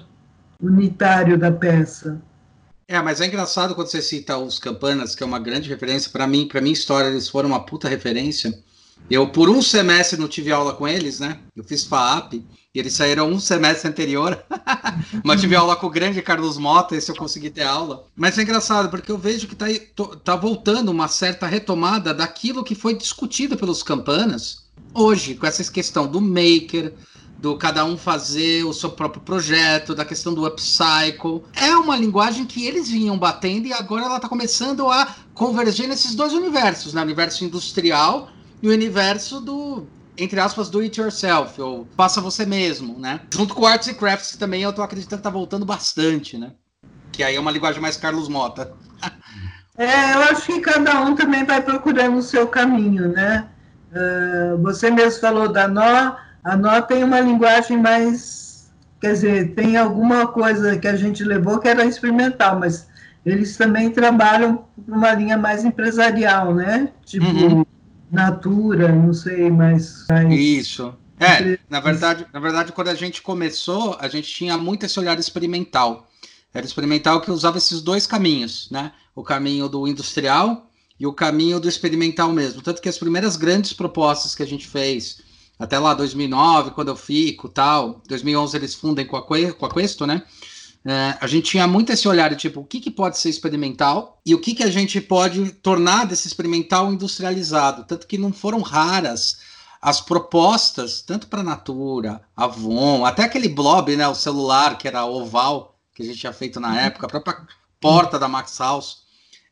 unitário 0.62 1.38
da 1.38 1.52
peça. 1.52 2.22
É, 2.88 3.02
mas 3.02 3.20
é 3.20 3.26
engraçado 3.26 3.74
quando 3.74 3.88
você 3.88 4.02
cita 4.02 4.38
os 4.38 4.60
Campanas, 4.60 5.16
que 5.16 5.24
é 5.24 5.26
uma 5.26 5.40
grande 5.40 5.68
referência. 5.70 6.12
Para 6.12 6.28
mim, 6.28 6.48
para 6.48 6.62
minha 6.62 6.74
história, 6.74 7.10
eles 7.10 7.28
foram 7.28 7.50
uma 7.50 7.66
puta 7.66 7.90
referência. 7.90 8.58
Eu, 9.10 9.28
por 9.30 9.50
um 9.50 9.62
semestre, 9.62 10.20
não 10.20 10.28
tive 10.28 10.52
aula 10.52 10.74
com 10.74 10.88
eles, 10.88 11.20
né? 11.20 11.40
Eu 11.56 11.64
fiz 11.64 11.84
FAAP, 11.84 12.34
e 12.76 12.80
eles 12.80 12.94
saíram 12.94 13.30
um 13.30 13.40
semestre 13.40 13.90
anterior. 13.90 14.44
Mas 15.24 15.42
tive 15.42 15.56
aula 15.56 15.76
com 15.76 15.88
o 15.88 15.90
grande 15.90 16.22
Carlos 16.22 16.58
Mota, 16.58 16.96
esse 16.96 17.10
eu 17.10 17.16
consegui 17.16 17.50
ter 17.50 17.64
aula. 17.64 18.06
Mas 18.16 18.38
é 18.38 18.42
engraçado, 18.42 18.90
porque 18.90 19.12
eu 19.12 19.18
vejo 19.18 19.48
que 19.48 19.56
tá, 19.56 19.66
tá 20.24 20.36
voltando 20.36 20.90
uma 20.90 21.08
certa 21.08 21.48
retomada 21.48 22.14
daquilo 22.14 22.64
que 22.64 22.76
foi 22.76 22.96
discutido 22.96 23.58
pelos 23.58 23.82
Campanas 23.82 24.66
hoje, 24.94 25.36
com 25.36 25.48
essa 25.48 25.64
questão 25.72 26.06
do 26.06 26.22
maker, 26.22 26.94
do 27.38 27.58
cada 27.58 27.86
um 27.86 27.98
fazer 27.98 28.64
o 28.64 28.74
seu 28.74 28.90
próprio 28.90 29.22
projeto, 29.22 29.94
da 29.94 30.06
questão 30.06 30.34
do 30.34 30.46
upcycle. 30.46 31.44
É 31.54 31.76
uma 31.76 31.96
linguagem 31.96 32.46
que 32.46 32.66
eles 32.66 32.90
vinham 32.90 33.18
batendo 33.18 33.68
e 33.68 33.74
agora 33.74 34.06
ela 34.06 34.16
está 34.16 34.30
começando 34.30 34.90
a 34.90 35.16
converger 35.34 35.88
nesses 35.88 36.16
dois 36.16 36.34
universos, 36.34 36.94
né? 36.94 37.02
O 37.02 37.04
universo 37.04 37.44
industrial 37.44 38.30
e 38.62 38.68
o 38.68 38.72
universo 38.72 39.40
do 39.40 39.88
entre 40.18 40.40
aspas, 40.40 40.70
do 40.70 40.80
it 40.80 41.00
yourself, 41.00 41.62
ou 41.62 41.88
faça 41.96 42.22
você 42.22 42.46
mesmo, 42.46 42.98
né? 43.00 43.20
Junto 43.34 43.54
com 43.54 43.66
arts 43.66 43.88
e 43.88 43.94
crafts, 43.94 44.32
que 44.32 44.38
também 44.38 44.62
eu 44.62 44.72
tô 44.72 44.82
acreditando 44.82 45.22
que 45.22 45.24
tá 45.24 45.30
voltando 45.30 45.66
bastante, 45.66 46.38
né? 46.38 46.54
Que 47.12 47.24
aí 47.24 47.36
é 47.36 47.40
uma 47.40 47.52
linguagem 47.52 47.82
mais 47.82 47.98
Carlos 47.98 48.30
Mota. 48.30 48.74
é, 49.78 50.14
eu 50.14 50.22
acho 50.24 50.46
que 50.46 50.62
cada 50.62 51.02
um 51.02 51.16
também 51.16 51.44
vai 51.44 51.62
procurando 51.62 52.18
o 52.18 52.24
seu 52.24 52.48
caminho, 52.48 53.10
né? 53.10 53.50
Uh, 53.92 54.62
você 54.62 54.90
mesmo 54.90 55.22
falou 55.22 55.50
da 55.52 55.68
Nó, 55.68 56.16
a 56.46 56.56
Nó 56.56 56.80
tem 56.82 57.04
uma 57.04 57.20
linguagem 57.20 57.76
mais. 57.76 58.70
Quer 59.02 59.14
dizer, 59.14 59.56
tem 59.56 59.76
alguma 59.76 60.28
coisa 60.28 60.78
que 60.78 60.88
a 60.88 60.96
gente 60.96 61.24
levou 61.24 61.60
que 61.60 61.68
era 61.68 61.84
experimental, 61.84 62.60
mas 62.60 62.88
eles 63.26 63.58
também 63.58 63.90
trabalham 63.90 64.64
numa 64.88 65.12
linha 65.14 65.38
mais 65.38 65.66
empresarial, 65.66 66.54
né? 66.54 66.90
Tipo, 67.04 67.26
uhum. 67.26 67.66
Natura, 68.12 68.92
não 68.92 69.14
sei, 69.14 69.50
mais. 69.50 70.06
Isso. 70.30 70.94
É, 71.20 71.58
na 71.70 71.80
verdade, 71.80 72.26
na 72.32 72.40
verdade, 72.40 72.72
quando 72.72 72.90
a 72.90 72.96
gente 72.96 73.22
começou, 73.22 73.98
a 74.00 74.08
gente 74.08 74.32
tinha 74.32 74.58
muito 74.58 74.86
esse 74.86 75.00
olhar 75.00 75.18
experimental. 75.18 76.08
Era 76.54 76.66
experimental 76.66 77.20
que 77.22 77.32
usava 77.32 77.58
esses 77.58 77.82
dois 77.82 78.06
caminhos, 78.06 78.70
né? 78.70 78.92
O 79.16 79.24
caminho 79.24 79.68
do 79.68 79.88
industrial 79.88 80.70
e 81.00 81.08
o 81.08 81.14
caminho 81.14 81.60
do 81.60 81.68
experimental 81.68 82.32
mesmo. 82.32 82.62
Tanto 82.62 82.82
que 82.82 82.90
as 82.90 82.98
primeiras 82.98 83.36
grandes 83.36 83.74
propostas 83.74 84.36
que 84.36 84.44
a 84.44 84.48
gente 84.48 84.68
fez, 84.68 85.25
até 85.58 85.80
lá 85.80 85.94
2009, 85.94 86.72
quando 86.72 86.90
eu 86.90 86.96
fico, 86.96 87.48
tal, 87.48 88.02
2011 88.08 88.58
eles 88.58 88.76
fundem 88.76 89.06
com 89.06 89.16
a, 89.16 89.22
com 89.22 89.66
a 89.66 89.70
Questo, 89.70 90.06
né? 90.06 90.24
É, 90.88 91.18
a 91.20 91.26
gente 91.26 91.50
tinha 91.50 91.68
muito 91.68 91.92
esse 91.92 92.08
olhar 92.08 92.30
de 92.30 92.36
tipo, 92.36 92.60
o 92.60 92.66
que, 92.66 92.80
que 92.80 92.92
pode 92.92 93.18
ser 93.18 93.30
experimental 93.30 94.22
e 94.24 94.36
o 94.36 94.40
que, 94.40 94.54
que 94.54 94.62
a 94.62 94.70
gente 94.70 95.02
pode 95.02 95.52
tornar 95.54 96.06
desse 96.06 96.28
experimental 96.28 96.94
industrializado. 96.94 97.86
Tanto 97.86 98.06
que 98.06 98.20
não 98.20 98.32
foram 98.32 98.62
raras 98.62 99.38
as 99.82 100.02
propostas, 100.02 101.02
tanto 101.02 101.28
para 101.28 101.42
a 101.42 101.44
Natura, 101.44 102.22
Avon, 102.36 103.06
até 103.06 103.24
aquele 103.24 103.50
blob, 103.50 103.96
né, 103.96 104.08
o 104.08 104.16
celular 104.16 104.78
que 104.78 104.88
era 104.88 105.06
oval, 105.06 105.80
que 105.94 106.04
a 106.04 106.06
gente 106.06 106.20
tinha 106.20 106.34
feito 106.34 106.60
na 106.60 106.70
uhum. 106.70 106.76
época, 106.76 107.06
a 107.06 107.10
própria 107.10 107.48
porta 107.80 108.18
da 108.18 108.28
Max 108.28 108.58
House, 108.60 108.98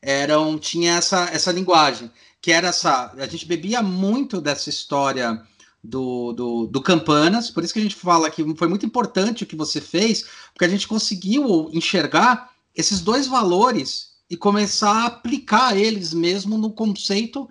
eram, 0.02 0.58
tinha 0.58 0.96
essa, 0.96 1.30
essa 1.32 1.50
linguagem, 1.52 2.10
que 2.40 2.52
era 2.52 2.68
essa. 2.68 3.12
A 3.16 3.26
gente 3.26 3.46
bebia 3.46 3.82
muito 3.82 4.40
dessa 4.40 4.68
história 4.68 5.40
do, 5.84 6.32
do, 6.32 6.66
do, 6.66 6.80
Campanas, 6.80 7.50
por 7.50 7.62
isso 7.62 7.74
que 7.74 7.78
a 7.78 7.82
gente 7.82 7.94
fala 7.94 8.30
que 8.30 8.42
foi 8.56 8.66
muito 8.66 8.86
importante 8.86 9.44
o 9.44 9.46
que 9.46 9.54
você 9.54 9.82
fez, 9.82 10.24
porque 10.52 10.64
a 10.64 10.68
gente 10.68 10.88
conseguiu 10.88 11.68
enxergar 11.72 12.50
esses 12.74 13.00
dois 13.00 13.26
valores 13.26 14.14
e 14.30 14.36
começar 14.36 14.90
a 14.90 15.06
aplicar 15.06 15.76
eles 15.76 16.14
mesmo 16.14 16.56
no 16.56 16.72
conceito 16.72 17.48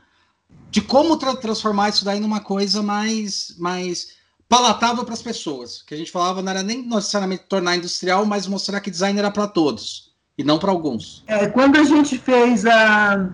de 0.72 0.82
como 0.82 1.16
tra 1.18 1.36
transformar 1.36 1.90
isso 1.90 2.04
daí 2.04 2.20
numa 2.20 2.40
coisa 2.40 2.82
mais, 2.82 3.54
mais 3.60 4.16
palatável 4.50 5.06
para 5.06 5.14
as 5.14 5.22
pessoas. 5.22 5.84
Que 5.84 5.94
a 5.94 5.98
gente 5.98 6.12
falava 6.12 6.42
não 6.42 6.50
era 6.50 6.64
nem 6.64 6.82
necessariamente 6.82 7.44
tornar 7.48 7.76
industrial, 7.76 8.26
mas 8.26 8.48
mostrar 8.48 8.82
que 8.82 8.90
design 8.90 9.20
era 9.20 9.30
para 9.30 9.48
todos 9.48 10.12
e 10.36 10.44
não 10.44 10.58
para 10.58 10.72
alguns. 10.72 11.24
É, 11.28 11.46
quando 11.48 11.78
a 11.78 11.84
gente 11.84 12.18
fez 12.18 12.66
a, 12.66 13.30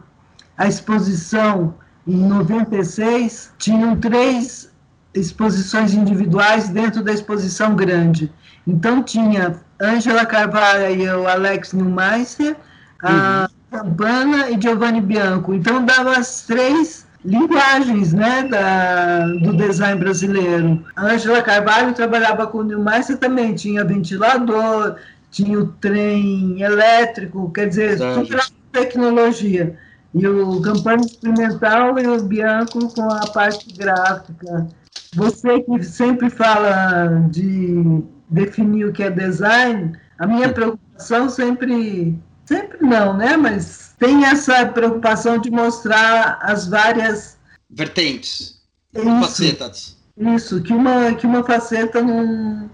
a 0.58 0.68
exposição 0.68 1.74
em 2.06 2.18
96, 2.18 3.53
tinham 3.58 3.98
três 3.98 4.70
exposições 5.13 5.94
individuais 5.94 6.70
dentro 6.70 7.04
da 7.04 7.12
exposição 7.12 7.75
grande. 7.75 8.32
Então 8.66 9.01
tinha 9.01 9.60
Ângela 9.82 10.25
Carvalho 10.25 10.96
e 10.96 11.10
o 11.10 11.28
Alex 11.28 11.74
Neumeister, 11.74 12.56
a 13.01 13.50
uhum. 13.72 13.80
Campana 13.80 14.50
e 14.50 14.62
Giovanni 14.62 15.01
Bianco. 15.01 15.54
Então 15.54 15.84
dava 15.84 16.18
as 16.18 16.42
três 16.42 17.08
linguagens 17.24 18.13
né, 18.13 18.44
da, 18.44 19.28
do 19.28 19.56
design 19.56 20.00
brasileiro. 20.00 20.86
A 20.96 21.06
Ângela 21.08 21.42
Carvalho 21.42 21.94
trabalhava 21.94 22.48
com 22.48 22.60
o 22.60 22.63
Neumeister 22.63 23.18
também, 23.18 23.56
tinha 23.56 23.84
ventilador, 23.84 24.96
tinha 25.32 25.60
o 25.60 25.68
trem 25.68 26.62
elétrico, 26.62 27.51
quer 27.51 27.68
dizer, 27.68 27.98
super 27.98 28.42
tecnologia. 28.72 29.78
E 30.13 30.28
o 30.28 30.60
Campana 30.62 31.01
Experimental 31.06 32.00
e 32.00 32.08
o 32.08 32.24
Bianco 32.24 32.94
com 32.94 33.12
a 33.12 33.28
parte 33.28 33.72
gráfica. 33.74 34.68
Você 35.16 35.62
que 35.62 35.84
sempre 35.84 36.30
fala 36.30 37.28
de 37.30 38.04
definir 38.30 38.86
o 38.86 38.94
que 38.94 39.04
é 39.04 39.10
design, 39.10 39.98
a 40.20 40.28
minha 40.28 40.54
preocupação 40.54 41.30
sempre, 41.30 42.16
sempre 42.46 42.78
não, 42.82 43.18
né? 43.18 43.36
Mas 43.36 43.96
tem 43.98 44.25
essa 44.25 44.66
preocupação 44.68 45.39
de 45.39 45.50
mostrar 45.50 46.39
as 46.42 46.68
várias 46.68 47.38
vertentes, 47.70 48.62
isso, 48.94 49.20
facetas. 49.20 49.98
Isso, 50.16 50.62
que 50.62 50.74
uma, 50.74 51.13
que 51.16 51.25
uma 51.25 51.44
faceta 51.44 52.01
não, 52.01 52.70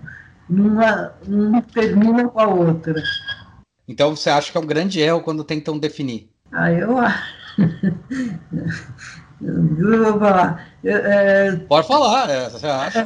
não, 0.49 1.11
não 1.27 1.61
termina 1.61 2.27
com 2.27 2.39
a 2.39 2.47
outra. 2.47 3.01
Então 3.87 4.15
você 4.15 4.29
acha 4.29 4.51
que 4.51 4.57
é 4.57 4.61
um 4.61 4.65
grande 4.65 4.99
erro 4.99 5.21
quando 5.21 5.43
tentam 5.43 5.77
definir? 5.77 6.29
Ah, 6.51 6.71
eu 6.71 6.97
acho. 6.97 7.35
Eu 9.45 10.03
vou 10.03 10.19
falar. 10.19 10.67
É, 10.83 11.55
Pode 11.67 11.87
falar, 11.87 12.29
é, 12.29 12.49
você 12.49 12.65
acha? 12.65 13.05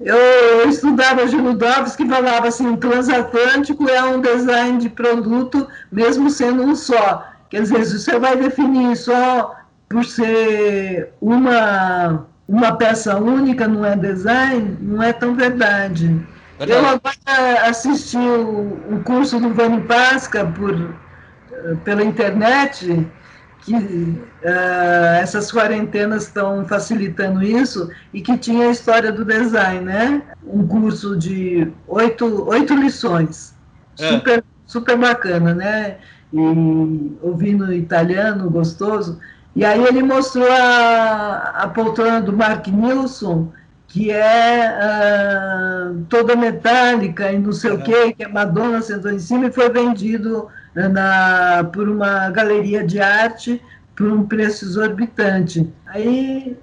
Eu, 0.00 0.16
eu 0.16 0.68
estudava 0.68 1.26
Junudovski 1.26 2.04
que 2.04 2.08
falava 2.08 2.48
assim: 2.48 2.68
o 2.68 2.76
transatlântico 2.76 3.88
é 3.88 4.02
um 4.02 4.20
design 4.20 4.78
de 4.78 4.90
produto, 4.90 5.66
mesmo 5.90 6.30
sendo 6.30 6.62
um 6.62 6.76
só. 6.76 7.26
Quer 7.48 7.62
dizer, 7.62 7.84
se 7.86 7.98
você 7.98 8.18
vai 8.18 8.36
definir 8.36 8.96
só 8.96 9.56
por 9.88 10.04
ser 10.04 11.12
uma, 11.20 12.26
uma 12.46 12.76
peça 12.76 13.16
única, 13.16 13.66
não 13.66 13.84
é 13.84 13.96
design, 13.96 14.76
não 14.80 15.02
é 15.02 15.12
tão 15.12 15.34
verdade. 15.34 16.08
verdade. 16.58 16.72
Eu 16.72 16.86
agora 16.86 17.68
assisti 17.68 18.18
o, 18.18 18.78
o 18.94 19.02
curso 19.04 19.40
do 19.40 19.54
Vani 19.54 19.80
Pasca 19.82 20.44
por, 20.44 20.94
pela 21.84 22.04
internet 22.04 23.08
que 23.68 24.20
uh, 24.44 25.20
essas 25.20 25.52
quarentenas 25.52 26.24
estão 26.24 26.64
facilitando 26.64 27.42
isso 27.42 27.90
e 28.12 28.20
que 28.22 28.36
tinha 28.38 28.68
a 28.68 28.70
história 28.70 29.12
do 29.12 29.24
design, 29.24 29.84
né? 29.84 30.22
Um 30.46 30.66
curso 30.66 31.16
de 31.16 31.70
oito, 31.86 32.48
oito 32.48 32.74
lições, 32.74 33.54
é. 33.98 34.08
super, 34.08 34.44
super 34.66 34.96
bacana, 34.96 35.54
né? 35.54 35.98
E 36.32 37.16
ouvindo 37.22 37.72
italiano, 37.72 38.50
gostoso. 38.50 39.18
E 39.54 39.64
aí 39.64 39.82
ele 39.84 40.02
mostrou 40.02 40.50
a, 40.50 41.52
a 41.56 41.68
poltrona 41.68 42.20
do 42.20 42.32
Mark 42.32 42.66
Nilsson, 42.68 43.50
que 43.86 44.10
é 44.10 44.70
uh, 45.90 46.04
toda 46.08 46.36
metálica 46.36 47.32
e 47.32 47.38
não 47.38 47.52
sei 47.52 47.72
o 47.72 47.82
quê, 47.82 48.12
que 48.12 48.22
a 48.22 48.28
Madonna 48.28 48.82
sentou 48.82 49.10
em 49.10 49.18
cima 49.18 49.46
e 49.46 49.52
foi 49.52 49.70
vendido 49.70 50.48
na, 50.86 51.64
por 51.72 51.88
uma 51.88 52.30
galeria 52.30 52.86
de 52.86 53.00
arte 53.00 53.60
por 53.96 54.12
um 54.12 54.24
preço 54.26 54.64
exorbitante. 54.64 55.68
Aí 55.86 56.56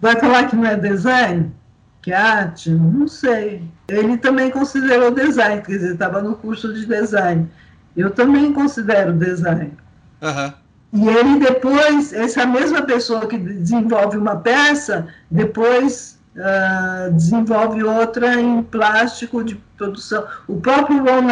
vai 0.00 0.16
falar 0.16 0.48
que 0.48 0.56
não 0.56 0.64
é 0.64 0.76
design? 0.76 1.52
Que 2.00 2.12
é 2.12 2.16
arte? 2.16 2.70
Não 2.70 3.06
sei. 3.06 3.62
Ele 3.88 4.16
também 4.16 4.50
considerou 4.50 5.10
design, 5.10 5.60
quer 5.60 5.72
dizer, 5.72 5.92
estava 5.92 6.22
no 6.22 6.36
curso 6.36 6.72
de 6.72 6.86
design. 6.86 7.46
Eu 7.96 8.10
também 8.10 8.52
considero 8.52 9.12
design. 9.12 9.72
Uhum. 10.22 10.52
E 10.92 11.08
ele 11.08 11.38
depois, 11.38 12.12
essa 12.12 12.46
mesma 12.46 12.82
pessoa 12.82 13.26
que 13.26 13.36
desenvolve 13.36 14.16
uma 14.16 14.36
peça, 14.36 15.08
depois 15.30 16.17
uh, 16.38 17.12
desenvolve 17.12 17.82
outra 17.84 18.40
em 18.40 18.62
plástico 18.62 19.44
de 19.44 19.56
produção. 19.76 20.26
O 20.46 20.60
próprio 20.60 20.98
Ron 20.98 21.28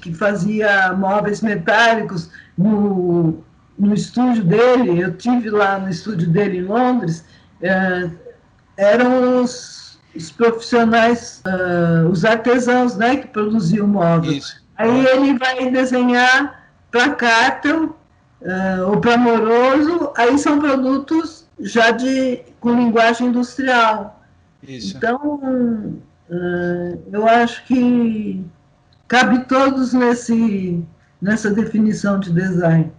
que 0.00 0.14
fazia 0.14 0.92
móveis 0.92 1.42
metálicos 1.42 2.30
no 2.56 3.44
no 3.78 3.94
estúdio 3.94 4.44
dele, 4.44 5.02
eu 5.02 5.16
tive 5.16 5.50
lá 5.50 5.78
no 5.78 5.88
estúdio 5.88 6.28
dele 6.30 6.58
em 6.58 6.62
Londres, 6.62 7.24
é, 7.60 8.08
eram 8.76 9.42
os, 9.42 9.98
os 10.14 10.30
profissionais, 10.30 11.42
uh, 11.46 12.08
os 12.08 12.24
artesãos, 12.24 12.96
né, 12.96 13.16
que 13.16 13.28
produziam 13.28 13.86
móveis. 13.86 14.36
Isso. 14.36 14.64
Aí 14.76 15.06
ele 15.06 15.38
vai 15.38 15.70
desenhar 15.70 16.68
para 16.90 17.10
Cartel 17.10 17.96
uh, 18.40 18.90
ou 18.90 19.00
para 19.00 19.16
Moroso, 19.16 20.12
aí 20.16 20.38
são 20.38 20.58
produtos 20.58 21.46
já 21.60 21.90
de 21.90 22.42
com 22.60 22.74
linguagem 22.74 23.28
industrial. 23.28 24.13
Isso. 24.66 24.96
Então, 24.96 26.00
uh, 26.28 27.02
eu 27.12 27.26
acho 27.26 27.64
que 27.66 28.44
cabe 29.06 29.44
todos 29.44 29.92
nesse 29.92 30.82
nessa 31.20 31.50
definição 31.50 32.20
de 32.20 32.30
design. 32.30 32.92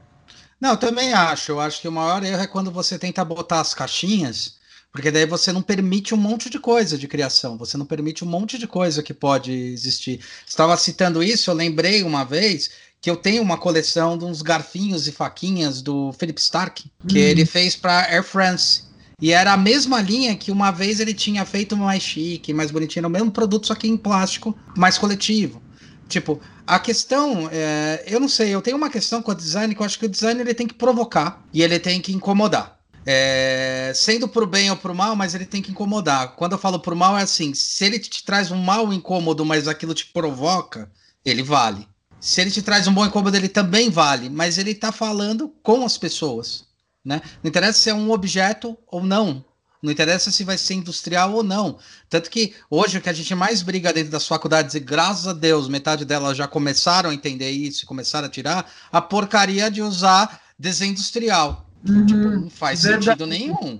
Não, 0.60 0.76
também 0.76 1.14
acho. 1.14 1.52
Eu 1.52 1.60
acho 1.60 1.80
que 1.80 1.88
o 1.88 1.92
maior 1.92 2.24
erro 2.24 2.42
é 2.42 2.48
quando 2.48 2.72
você 2.72 2.98
tenta 2.98 3.24
botar 3.24 3.62
as 3.62 3.74
caixinhas, 3.74 4.56
porque 4.92 5.12
daí 5.12 5.28
você 5.28 5.52
não 5.52 5.62
permite 5.62 6.16
um 6.16 6.18
monte 6.18 6.50
de 6.50 6.58
coisa 6.58 6.98
de 6.98 7.08
criação, 7.08 7.56
você 7.58 7.78
não 7.78 7.86
permite 7.86 8.24
um 8.24 8.28
monte 8.28 8.58
de 8.58 8.66
coisa 8.66 9.04
que 9.04 9.14
pode 9.14 9.52
existir. 9.52 10.22
Estava 10.48 10.76
citando 10.78 11.22
isso, 11.22 11.52
eu 11.52 11.56
lembrei 11.56 12.02
uma 12.02 12.24
vez 12.24 12.72
que 13.00 13.10
eu 13.12 13.16
tenho 13.16 13.44
uma 13.44 13.58
coleção 13.58 14.18
de 14.18 14.26
uns 14.26 14.42
garfinhos 14.42 15.08
e 15.08 15.12
faquinhas 15.12 15.82
do 15.82 16.12
Philip 16.14 16.42
Stark, 16.42 16.90
que 17.08 17.20
uhum. 17.20 17.24
ele 17.24 17.46
fez 17.46 17.76
para 17.76 18.12
Air 18.12 18.24
France. 18.24 18.86
E 19.26 19.32
era 19.32 19.54
a 19.54 19.58
mesma 19.58 20.00
linha 20.04 20.36
que 20.36 20.52
uma 20.52 20.70
vez 20.70 21.00
ele 21.00 21.12
tinha 21.12 21.44
feito 21.46 21.76
mais 21.76 22.04
chique, 22.04 22.54
mais 22.54 22.70
bonitinho, 22.70 23.02
era 23.02 23.08
o 23.08 23.10
mesmo 23.10 23.32
produto, 23.32 23.66
só 23.66 23.74
que 23.74 23.88
em 23.88 23.98
plástico, 23.98 24.56
mais 24.78 25.00
coletivo. 25.00 25.64
Tipo, 26.08 26.40
a 26.68 26.78
questão, 26.78 27.50
é, 27.52 28.04
eu 28.06 28.20
não 28.20 28.30
sei, 28.30 28.54
eu 28.54 28.62
tenho 28.62 28.78
uma 28.78 28.88
questão 28.88 29.24
com 29.24 29.32
o 29.32 29.34
design 29.34 29.74
que 29.74 29.82
eu 29.82 29.86
acho 29.88 29.98
que 29.98 30.06
o 30.06 30.10
design 30.10 30.40
ele 30.40 30.54
tem 30.54 30.68
que 30.68 30.76
provocar 30.76 31.44
e 31.52 31.64
ele 31.64 31.80
tem 31.80 32.00
que 32.00 32.14
incomodar. 32.14 32.78
É, 33.04 33.92
sendo 33.96 34.28
pro 34.28 34.46
bem 34.46 34.70
ou 34.70 34.78
pro 34.78 34.94
mal, 34.94 35.16
mas 35.16 35.34
ele 35.34 35.48
tem 35.48 35.60
que 35.60 35.72
incomodar. 35.72 36.36
Quando 36.36 36.52
eu 36.52 36.60
falo 36.60 36.80
pro 36.80 36.96
mal, 36.96 37.18
é 37.18 37.24
assim: 37.24 37.52
se 37.56 37.84
ele 37.84 37.98
te 37.98 38.24
traz 38.24 38.52
um 38.52 38.58
mal 38.58 38.94
incômodo, 38.94 39.44
mas 39.44 39.68
aquilo 39.68 39.96
te 39.96 40.06
provoca, 40.06 40.88
ele 41.26 41.42
vale. 41.42 41.88
Se 42.20 42.42
ele 42.42 42.52
te 42.52 42.62
traz 42.62 42.88
um 42.88 42.94
bom 42.94 43.04
incômodo, 43.04 43.36
ele 43.36 43.50
também 43.50 43.90
vale, 43.90 44.30
mas 44.30 44.60
ele 44.60 44.76
tá 44.76 44.92
falando 44.92 45.52
com 45.64 45.84
as 45.84 45.98
pessoas. 45.98 46.66
Né? 47.06 47.22
Não 47.44 47.50
interessa 47.50 47.80
se 47.80 47.90
é 47.90 47.94
um 47.94 48.12
objeto 48.12 48.76
ou 48.88 49.04
não. 49.04 49.46
Não 49.82 49.92
interessa 49.92 50.32
se 50.32 50.44
vai 50.44 50.58
ser 50.58 50.74
industrial 50.74 51.32
ou 51.34 51.44
não. 51.44 51.78
Tanto 52.10 52.32
que 52.32 52.56
hoje 52.72 52.98
o 52.98 53.02
que 53.02 53.10
a 53.10 53.14
gente 53.14 53.36
mais 53.36 53.62
briga 53.62 53.94
dentro 53.94 54.12
das 54.12 54.28
faculdades, 54.28 54.74
e 54.74 54.80
graças 54.80 55.28
a 55.28 55.34
Deus, 55.34 55.70
metade 55.70 56.04
delas 56.04 56.36
já 56.36 56.48
começaram 56.48 57.12
a 57.12 57.14
entender 57.14 57.52
isso, 57.52 57.86
começaram 57.86 58.26
a 58.26 58.30
tirar, 58.30 58.66
a 58.92 59.00
porcaria 59.00 59.70
de 59.70 59.84
usar 59.84 60.42
desenho 60.58 60.94
industrial. 60.94 61.70
Uhum, 61.88 62.06
tipo, 62.08 62.20
não 62.20 62.50
faz 62.50 62.82
verdade. 62.82 63.06
sentido 63.06 63.28
nenhum. 63.28 63.80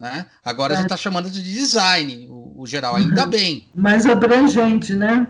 Né? 0.00 0.24
Agora 0.42 0.72
é. 0.72 0.76
a 0.76 0.80
gente 0.80 0.86
está 0.86 0.96
chamando 0.96 1.28
de 1.28 1.42
design, 1.42 2.26
o, 2.30 2.62
o 2.62 2.66
geral, 2.66 2.96
ainda 2.96 3.24
uhum. 3.24 3.30
bem. 3.30 3.68
Mais 3.74 4.06
abrangente, 4.06 4.94
né? 4.94 5.26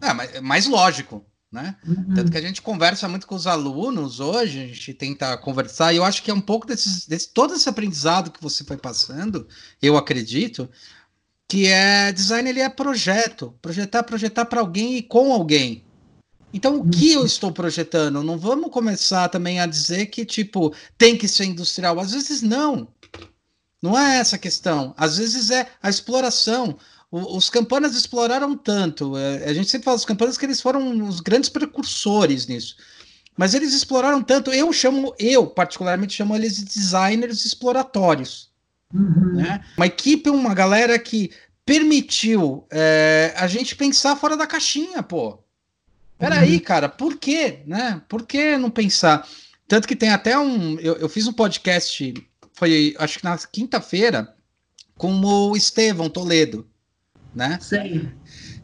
É, 0.00 0.12
mais, 0.12 0.40
mais 0.40 0.66
lógico 0.66 1.24
né? 1.52 1.76
Uhum. 1.86 2.14
Tanto 2.14 2.32
que 2.32 2.38
a 2.38 2.40
gente 2.40 2.62
conversa 2.62 3.06
muito 3.08 3.26
com 3.26 3.34
os 3.34 3.46
alunos 3.46 4.18
hoje, 4.20 4.62
a 4.62 4.66
gente 4.66 4.94
tenta 4.94 5.36
conversar, 5.36 5.92
e 5.92 5.96
eu 5.96 6.04
acho 6.04 6.22
que 6.22 6.30
é 6.30 6.34
um 6.34 6.40
pouco 6.40 6.66
desses, 6.66 7.06
desse, 7.06 7.28
todo 7.28 7.52
esse 7.54 7.68
aprendizado 7.68 8.30
que 8.30 8.42
você 8.42 8.64
foi 8.64 8.78
passando, 8.78 9.46
eu 9.82 9.98
acredito, 9.98 10.68
que 11.46 11.66
é 11.66 12.10
design 12.10 12.48
ele 12.48 12.60
é 12.60 12.68
projeto, 12.70 13.54
projetar, 13.60 14.02
projetar 14.02 14.46
para 14.46 14.60
alguém 14.60 14.96
e 14.96 15.02
com 15.02 15.30
alguém. 15.30 15.84
Então, 16.54 16.80
o 16.80 16.88
que 16.88 17.12
eu 17.12 17.20
uhum. 17.20 17.26
estou 17.26 17.52
projetando? 17.52 18.22
Não 18.22 18.38
vamos 18.38 18.70
começar 18.70 19.28
também 19.28 19.60
a 19.60 19.66
dizer 19.66 20.06
que, 20.06 20.24
tipo, 20.24 20.74
tem 20.98 21.16
que 21.16 21.26
ser 21.26 21.44
industrial. 21.44 21.98
Às 21.98 22.12
vezes, 22.12 22.42
não. 22.42 22.88
Não 23.82 23.98
é 23.98 24.18
essa 24.18 24.36
a 24.36 24.38
questão. 24.38 24.94
Às 24.96 25.16
vezes 25.16 25.50
é 25.50 25.66
a 25.82 25.88
exploração 25.88 26.78
os 27.12 27.50
campanas 27.50 27.94
exploraram 27.94 28.56
tanto. 28.56 29.18
É, 29.18 29.44
a 29.44 29.52
gente 29.52 29.68
sempre 29.68 29.84
fala 29.84 29.98
dos 29.98 30.06
campanas 30.06 30.38
que 30.38 30.46
eles 30.46 30.62
foram 30.62 31.06
os 31.06 31.20
grandes 31.20 31.50
precursores 31.50 32.46
nisso. 32.46 32.76
Mas 33.36 33.52
eles 33.52 33.74
exploraram 33.74 34.22
tanto. 34.22 34.50
Eu 34.50 34.72
chamo, 34.72 35.14
eu 35.18 35.46
particularmente 35.46 36.14
chamo 36.14 36.34
eles 36.34 36.56
de 36.56 36.64
designers 36.64 37.44
exploratórios. 37.44 38.50
Uhum. 38.94 39.34
Né? 39.34 39.62
Uma 39.76 39.86
equipe, 39.86 40.30
uma 40.30 40.54
galera 40.54 40.98
que 40.98 41.30
permitiu 41.66 42.66
é, 42.70 43.34
a 43.36 43.46
gente 43.46 43.76
pensar 43.76 44.16
fora 44.16 44.36
da 44.36 44.46
caixinha, 44.46 45.02
pô. 45.02 45.38
Peraí, 46.18 46.54
uhum. 46.54 46.60
cara, 46.60 46.88
por 46.88 47.18
quê? 47.18 47.60
Né? 47.66 48.00
Por 48.08 48.26
que 48.26 48.56
não 48.56 48.70
pensar? 48.70 49.28
Tanto 49.68 49.86
que 49.86 49.96
tem 49.96 50.08
até 50.08 50.38
um. 50.38 50.78
Eu, 50.78 50.96
eu 50.96 51.08
fiz 51.10 51.26
um 51.26 51.32
podcast, 51.32 52.14
foi 52.54 52.94
acho 52.98 53.18
que 53.18 53.24
na 53.24 53.36
quinta-feira, 53.36 54.34
com 54.96 55.12
o 55.20 55.56
Estevão 55.56 56.08
Toledo 56.08 56.66
né? 57.34 57.58
Sim. 57.60 58.10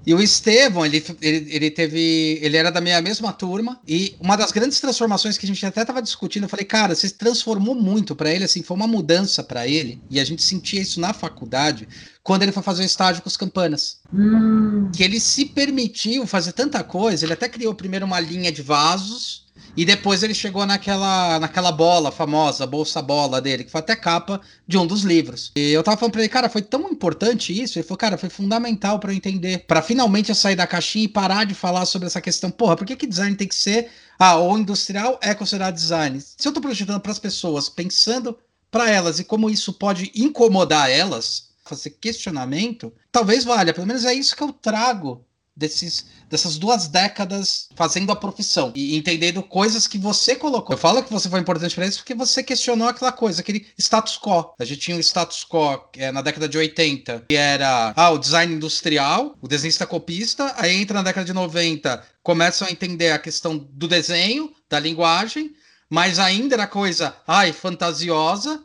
E 0.07 0.15
o 0.15 0.23
Estevão, 0.23 0.87
ele, 0.87 1.05
ele, 1.21 1.55
ele 1.55 1.71
teve. 1.71 2.39
Ele 2.41 2.57
era 2.57 2.71
da 2.71 2.81
minha 2.81 3.01
mesma 3.03 3.31
turma. 3.31 3.79
E 3.87 4.17
uma 4.19 4.37
das 4.37 4.51
grandes 4.51 4.81
transformações 4.81 5.37
que 5.37 5.45
a 5.45 5.49
gente 5.49 5.65
até 5.67 5.83
estava 5.83 6.01
discutindo, 6.01 6.45
eu 6.45 6.49
falei, 6.49 6.65
cara, 6.65 6.95
você 6.95 7.11
transformou 7.11 7.75
muito 7.75 8.17
para 8.17 8.33
ele, 8.33 8.45
assim, 8.45 8.63
foi 8.63 8.75
uma 8.75 8.87
mudança 8.87 9.43
para 9.43 9.69
ele. 9.69 10.01
E 10.09 10.19
a 10.19 10.25
gente 10.25 10.43
sentia 10.43 10.81
isso 10.81 10.99
na 10.99 11.13
faculdade, 11.13 11.87
quando 12.29 12.43
ele 12.43 12.53
foi 12.53 12.63
fazer 12.63 12.83
o 12.83 12.85
estágio 12.85 13.23
com 13.23 13.29
os 13.29 13.39
campanas. 13.39 14.01
Hum. 14.13 14.91
Que 14.95 15.03
ele 15.03 15.19
se 15.19 15.47
permitiu 15.47 16.27
fazer 16.27 16.53
tanta 16.53 16.85
coisa. 16.85 17.25
Ele 17.25 17.33
até 17.33 17.49
criou 17.49 17.75
primeiro 17.75 18.05
uma 18.05 18.21
linha 18.21 18.53
de 18.53 18.61
vasos 18.61 19.47
e 19.75 19.83
depois 19.83 20.23
ele 20.23 20.35
chegou 20.35 20.67
naquela, 20.67 21.41
naquela 21.41 21.73
bola 21.73 22.13
famosa, 22.13 22.67
bolsa 22.67 23.01
bola 23.01 23.41
dele, 23.41 23.65
que 23.65 23.71
foi 23.71 23.79
até 23.79 23.97
capa 23.97 24.43
de 24.67 24.77
um 24.77 24.87
dos 24.87 25.05
livros. 25.05 25.53
E 25.57 25.71
eu 25.71 25.83
tava 25.83 25.97
falando 25.97 26.13
pra 26.13 26.21
ele, 26.21 26.29
cara, 26.29 26.51
foi 26.51 26.61
tão 26.61 26.91
importante 26.91 27.51
isso. 27.51 27.79
Ele 27.79 27.87
falou, 27.87 27.97
cara, 27.97 28.19
foi 28.19 28.29
fundamental 28.29 28.99
para 28.99 29.11
eu 29.11 29.17
entender. 29.17 29.65
para 29.67 29.81
finalmente 29.81 30.29
eu 30.29 30.35
sair 30.35 30.55
da 30.55 30.67
caixinha 30.67 31.07
e 31.07 31.09
parar 31.09 31.47
de 31.47 31.55
falar 31.55 31.87
sobre 31.87 32.09
essa 32.09 32.21
questão. 32.21 32.51
Porra, 32.51 32.77
por 32.77 32.87
que, 32.87 32.95
que 32.95 33.07
design 33.07 33.35
tem 33.37 33.49
que 33.49 33.55
ser. 33.55 33.89
Ah, 34.19 34.37
ou 34.37 34.59
industrial 34.59 35.19
é 35.23 35.33
considerado 35.33 35.77
design? 35.77 36.21
Se 36.21 36.47
eu 36.47 36.53
tô 36.53 36.61
projetando 36.61 37.01
para 37.01 37.13
as 37.13 37.19
pessoas, 37.19 37.71
pensando 37.71 38.37
para 38.71 38.91
elas 38.91 39.19
e 39.19 39.25
como 39.25 39.49
isso 39.49 39.73
pode 39.73 40.13
incomodar 40.15 40.91
elas, 40.91 41.48
fazer 41.69 41.91
questionamento, 41.91 42.93
talvez 43.13 43.45
valha. 43.45 43.75
Pelo 43.75 43.87
menos 43.87 44.05
é 44.05 44.15
isso 44.15 44.37
que 44.37 44.43
eu 44.43 44.53
trago 44.53 45.25
desses, 45.59 46.07
dessas 46.31 46.57
duas 46.57 46.87
décadas 46.87 47.69
fazendo 47.75 48.13
a 48.13 48.17
profissão 48.17 48.73
e 48.77 48.97
entendendo 48.97 49.43
coisas 49.43 49.89
que 49.89 49.99
você 49.99 50.37
colocou. 50.37 50.75
Eu 50.75 50.79
falo 50.79 51.03
que 51.03 51.13
você 51.13 51.29
foi 51.29 51.41
importante 51.41 51.75
para 51.75 51.87
isso 51.87 51.99
porque 51.99 52.15
você 52.15 52.43
questionou 52.43 52.87
aquela 52.87 53.11
coisa, 53.11 53.41
aquele 53.41 53.67
status 53.77 54.17
quo. 54.17 54.55
A 54.59 54.65
gente 54.65 54.81
tinha 54.81 54.97
um 54.97 55.01
status 55.01 55.45
quo 55.45 55.91
é, 55.97 56.13
na 56.13 56.23
década 56.23 56.49
de 56.49 56.57
80, 56.57 57.25
que 57.29 57.35
era 57.35 57.93
ah, 57.97 58.11
o 58.11 58.19
design 58.19 58.55
industrial, 58.55 59.37
o 59.43 59.49
desenhista 59.49 59.85
copista, 59.85 60.55
aí 60.57 60.77
entra 60.77 60.95
na 60.95 61.03
década 61.03 61.27
de 61.27 61.33
90, 61.33 62.05
começam 62.23 62.69
a 62.69 62.71
entender 62.71 63.11
a 63.11 63.19
questão 63.19 63.59
do 63.59 63.89
desenho, 63.89 64.53
da 64.71 64.79
linguagem, 64.79 65.53
mas 65.91 66.19
ainda 66.19 66.55
era 66.55 66.67
coisa, 66.67 67.17
ai, 67.27 67.53
fantasiosa, 67.53 68.63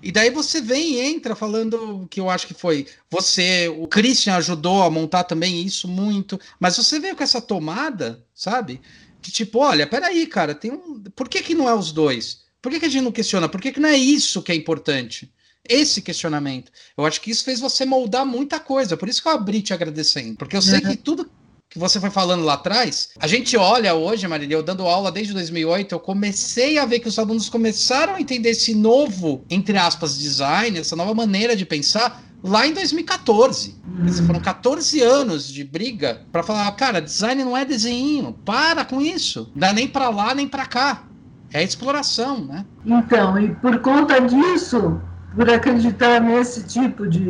e 0.00 0.12
daí 0.12 0.30
você 0.30 0.60
vem 0.60 0.94
e 0.94 1.00
entra 1.00 1.34
falando 1.34 2.06
que 2.08 2.20
eu 2.20 2.30
acho 2.30 2.46
que 2.46 2.54
foi 2.54 2.86
você, 3.10 3.68
o 3.68 3.86
Christian 3.88 4.36
ajudou 4.36 4.82
a 4.82 4.90
montar 4.90 5.24
também 5.24 5.62
isso 5.62 5.88
muito, 5.88 6.40
mas 6.60 6.76
você 6.76 7.00
veio 7.00 7.16
com 7.16 7.22
essa 7.22 7.40
tomada, 7.40 8.24
sabe? 8.32 8.80
De 9.20 9.32
tipo, 9.32 9.58
olha, 9.58 9.86
peraí, 9.86 10.26
cara, 10.26 10.54
tem 10.54 10.70
um. 10.70 11.02
Por 11.16 11.28
que, 11.28 11.42
que 11.42 11.54
não 11.54 11.68
é 11.68 11.74
os 11.74 11.90
dois? 11.90 12.42
Por 12.62 12.70
que, 12.70 12.78
que 12.78 12.86
a 12.86 12.88
gente 12.88 13.02
não 13.02 13.12
questiona? 13.12 13.48
Por 13.48 13.60
que, 13.60 13.72
que 13.72 13.80
não 13.80 13.88
é 13.88 13.96
isso 13.96 14.42
que 14.42 14.52
é 14.52 14.54
importante? 14.54 15.32
Esse 15.68 16.00
questionamento. 16.00 16.70
Eu 16.96 17.04
acho 17.04 17.20
que 17.20 17.30
isso 17.30 17.44
fez 17.44 17.60
você 17.60 17.84
moldar 17.84 18.24
muita 18.24 18.58
coisa. 18.58 18.96
Por 18.96 19.08
isso 19.08 19.20
que 19.20 19.28
eu 19.28 19.32
abri 19.32 19.60
te 19.60 19.74
agradecendo. 19.74 20.36
Porque 20.36 20.56
eu 20.56 20.62
sei 20.62 20.78
uhum. 20.78 20.90
que 20.90 20.96
tudo 20.96 21.30
que 21.70 21.78
você 21.78 22.00
foi 22.00 22.10
falando 22.10 22.44
lá 22.44 22.54
atrás, 22.54 23.10
a 23.20 23.26
gente 23.26 23.56
olha 23.56 23.94
hoje, 23.94 24.26
Marília, 24.26 24.56
eu 24.56 24.62
dando 24.62 24.86
aula 24.86 25.12
desde 25.12 25.34
2008, 25.34 25.94
eu 25.94 26.00
comecei 26.00 26.78
a 26.78 26.86
ver 26.86 27.00
que 27.00 27.08
os 27.08 27.18
alunos 27.18 27.50
começaram 27.50 28.14
a 28.14 28.20
entender 28.20 28.50
esse 28.50 28.74
novo, 28.74 29.44
entre 29.50 29.76
aspas, 29.76 30.18
design, 30.18 30.78
essa 30.78 30.96
nova 30.96 31.14
maneira 31.14 31.54
de 31.54 31.66
pensar 31.66 32.22
lá 32.42 32.66
em 32.66 32.72
2014. 32.72 33.76
Hum. 33.86 34.26
Foram 34.26 34.40
14 34.40 35.02
anos 35.02 35.46
de 35.52 35.62
briga 35.62 36.22
para 36.32 36.42
falar, 36.42 36.70
cara, 36.72 37.02
design 37.02 37.44
não 37.44 37.56
é 37.56 37.64
desenho, 37.66 38.32
para 38.44 38.84
com 38.84 39.00
isso. 39.00 39.50
Não 39.54 39.60
dá 39.60 39.72
nem 39.72 39.86
para 39.86 40.08
lá 40.08 40.34
nem 40.34 40.48
para 40.48 40.64
cá. 40.64 41.04
É 41.52 41.62
exploração, 41.62 42.44
né? 42.44 42.64
Então, 42.84 43.38
e 43.38 43.54
por 43.56 43.78
conta 43.80 44.20
disso, 44.20 45.00
por 45.34 45.48
acreditar 45.50 46.20
nesse 46.20 46.64
tipo 46.64 47.06
de 47.08 47.20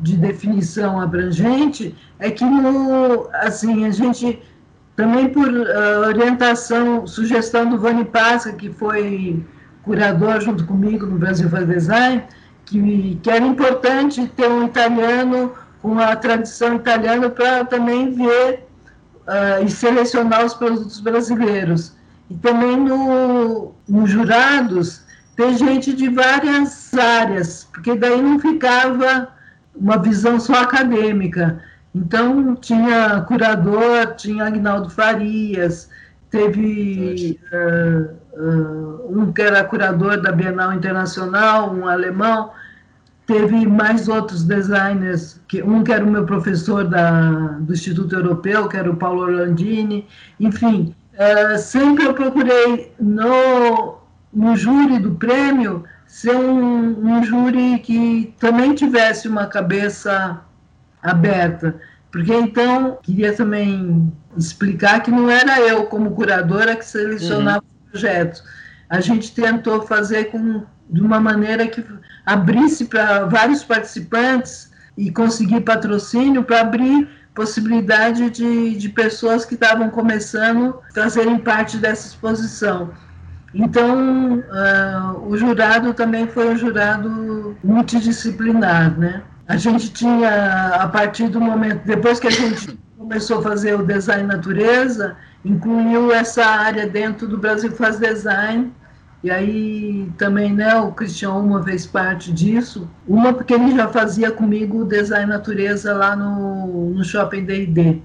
de 0.00 0.16
definição 0.16 1.00
abrangente 1.00 1.94
é 2.18 2.30
que 2.30 2.44
no, 2.44 3.28
assim 3.32 3.86
a 3.86 3.90
gente 3.90 4.42
também 4.96 5.28
por 5.28 5.48
uh, 5.48 6.06
orientação, 6.06 7.06
sugestão 7.06 7.68
do 7.68 7.78
Vani 7.78 8.04
Pasca, 8.04 8.52
que 8.52 8.70
foi 8.70 9.44
curador 9.82 10.40
junto 10.40 10.64
comigo 10.64 11.06
no 11.06 11.18
Brasil 11.18 11.48
Faz 11.48 11.66
Design, 11.66 12.22
que, 12.64 13.18
que 13.22 13.30
era 13.30 13.44
importante 13.44 14.26
ter 14.36 14.48
um 14.48 14.64
italiano 14.66 15.52
com 15.82 15.98
a 15.98 16.16
tradição 16.16 16.76
italiana 16.76 17.28
para 17.28 17.64
também 17.64 18.14
ver 18.14 18.66
uh, 19.26 19.64
e 19.64 19.68
selecionar 19.68 20.44
os 20.44 20.54
produtos 20.54 21.00
brasileiros. 21.00 21.92
E 22.30 22.34
também 22.36 22.76
no, 22.76 23.74
nos 23.86 24.10
jurados 24.10 25.02
ter 25.36 25.54
gente 25.54 25.92
de 25.92 26.08
várias 26.08 26.94
áreas, 26.94 27.68
porque 27.72 27.96
daí 27.96 28.22
não 28.22 28.38
ficava 28.38 29.28
uma 29.74 29.98
visão 29.98 30.38
só 30.38 30.62
acadêmica. 30.62 31.60
Então, 31.94 32.54
tinha 32.56 33.20
curador, 33.22 34.14
tinha 34.16 34.46
Agnaldo 34.46 34.90
Farias, 34.90 35.88
teve 36.30 37.38
uh, 37.52 38.40
uh, 38.40 39.18
um 39.18 39.32
que 39.32 39.42
era 39.42 39.62
curador 39.62 40.20
da 40.20 40.32
Bienal 40.32 40.72
Internacional, 40.72 41.72
um 41.72 41.86
alemão, 41.86 42.50
teve 43.26 43.64
mais 43.66 44.08
outros 44.08 44.42
designers, 44.42 45.40
que, 45.46 45.62
um 45.62 45.84
que 45.84 45.92
era 45.92 46.04
o 46.04 46.10
meu 46.10 46.26
professor 46.26 46.84
da, 46.84 47.30
do 47.60 47.72
Instituto 47.72 48.14
Europeu, 48.14 48.68
que 48.68 48.76
era 48.76 48.90
o 48.90 48.96
Paulo 48.96 49.22
Orlandini, 49.22 50.08
enfim, 50.40 50.94
uh, 51.14 51.56
sempre 51.58 52.04
eu 52.04 52.14
procurei 52.14 52.92
no, 52.98 53.98
no 54.32 54.56
júri 54.56 54.98
do 54.98 55.12
prêmio 55.12 55.84
ser 56.14 56.36
um, 56.36 57.16
um 57.16 57.24
júri 57.24 57.80
que 57.80 58.32
também 58.38 58.72
tivesse 58.72 59.26
uma 59.26 59.48
cabeça 59.48 60.40
aberta, 61.02 61.74
porque 62.12 62.32
então 62.32 63.00
queria 63.02 63.34
também 63.34 64.12
explicar 64.36 65.02
que 65.02 65.10
não 65.10 65.28
era 65.28 65.58
eu 65.58 65.86
como 65.86 66.12
curadora 66.12 66.76
que 66.76 66.84
selecionava 66.84 67.64
uhum. 67.64 67.84
os 67.84 67.90
projetos. 67.90 68.44
A 68.88 69.00
gente 69.00 69.34
tentou 69.34 69.82
fazer 69.82 70.26
com, 70.26 70.62
de 70.88 71.00
uma 71.00 71.18
maneira 71.18 71.66
que 71.66 71.84
abrisse 72.24 72.84
para 72.84 73.24
vários 73.24 73.64
participantes 73.64 74.70
e 74.96 75.10
conseguir 75.10 75.62
patrocínio 75.62 76.44
para 76.44 76.60
abrir 76.60 77.08
possibilidade 77.34 78.30
de, 78.30 78.76
de 78.76 78.88
pessoas 78.88 79.44
que 79.44 79.54
estavam 79.54 79.90
começando 79.90 80.78
fazerem 80.94 81.38
parte 81.40 81.76
dessa 81.76 82.06
exposição. 82.06 82.92
Então, 83.54 84.38
uh, 84.38 85.28
o 85.28 85.36
jurado 85.36 85.94
também 85.94 86.26
foi 86.26 86.52
um 86.52 86.56
jurado 86.56 87.56
multidisciplinar, 87.62 88.98
né? 88.98 89.22
A 89.46 89.56
gente 89.56 89.92
tinha, 89.92 90.74
a 90.74 90.88
partir 90.88 91.28
do 91.28 91.40
momento, 91.40 91.84
depois 91.84 92.18
que 92.18 92.26
a 92.26 92.30
gente 92.30 92.76
começou 92.98 93.38
a 93.38 93.42
fazer 93.42 93.74
o 93.78 93.84
design 93.84 94.24
natureza, 94.24 95.16
incluiu 95.44 96.12
essa 96.12 96.44
área 96.44 96.86
dentro 96.86 97.28
do 97.28 97.38
Brasil 97.38 97.70
Faz 97.70 97.98
Design, 97.98 98.72
e 99.22 99.30
aí 99.30 100.10
também, 100.18 100.52
né, 100.52 100.74
o 100.76 100.92
Cristian 100.92 101.32
Uma 101.32 101.62
fez 101.62 101.86
parte 101.86 102.32
disso. 102.32 102.90
Uma 103.06 103.32
porque 103.32 103.54
ele 103.54 103.74
já 103.74 103.88
fazia 103.88 104.30
comigo 104.30 104.80
o 104.80 104.84
design 104.84 105.26
natureza 105.26 105.94
lá 105.94 106.16
no, 106.16 106.90
no 106.90 107.04
Shopping 107.04 107.44
D&D. 107.44 108.02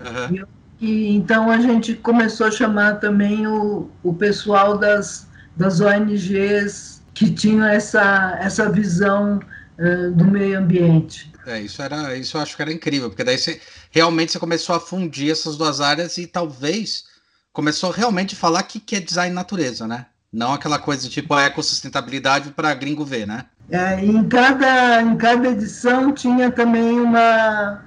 Uhum. 0.00 0.34
E 0.34 0.38
eu 0.38 0.48
e 0.82 1.14
então 1.14 1.48
a 1.48 1.60
gente 1.60 1.94
começou 1.94 2.48
a 2.48 2.50
chamar 2.50 2.96
também 2.96 3.46
o, 3.46 3.88
o 4.02 4.12
pessoal 4.12 4.76
das, 4.76 5.28
das 5.56 5.80
ONGs 5.80 7.00
que 7.14 7.30
tinham 7.30 7.64
essa, 7.64 8.36
essa 8.40 8.68
visão 8.68 9.38
uh, 9.78 10.10
do 10.10 10.24
meio 10.24 10.58
ambiente. 10.58 11.32
É, 11.46 11.60
isso 11.60 11.80
era, 11.80 12.16
isso 12.16 12.36
eu 12.36 12.40
acho 12.40 12.56
que 12.56 12.62
era 12.62 12.72
incrível, 12.72 13.08
porque 13.08 13.22
daí 13.22 13.38
você 13.38 13.60
realmente 13.92 14.32
você 14.32 14.40
começou 14.40 14.74
a 14.74 14.80
fundir 14.80 15.30
essas 15.30 15.56
duas 15.56 15.80
áreas 15.80 16.18
e 16.18 16.26
talvez 16.26 17.04
começou 17.52 17.90
realmente 17.90 18.34
a 18.34 18.38
falar 18.38 18.64
que, 18.64 18.80
que 18.80 18.96
é 18.96 19.00
design 19.00 19.32
natureza, 19.32 19.86
né? 19.86 20.06
Não 20.32 20.52
aquela 20.52 20.80
coisa 20.80 21.08
tipo 21.08 21.32
a 21.32 21.44
ecossustentabilidade 21.44 22.50
para 22.50 22.74
gringo 22.74 23.04
ver, 23.04 23.26
né? 23.26 23.44
É, 23.70 24.04
em, 24.04 24.26
cada, 24.28 25.00
em 25.00 25.16
cada 25.16 25.48
edição 25.48 26.12
tinha 26.12 26.50
também 26.50 26.98
uma, 26.98 27.84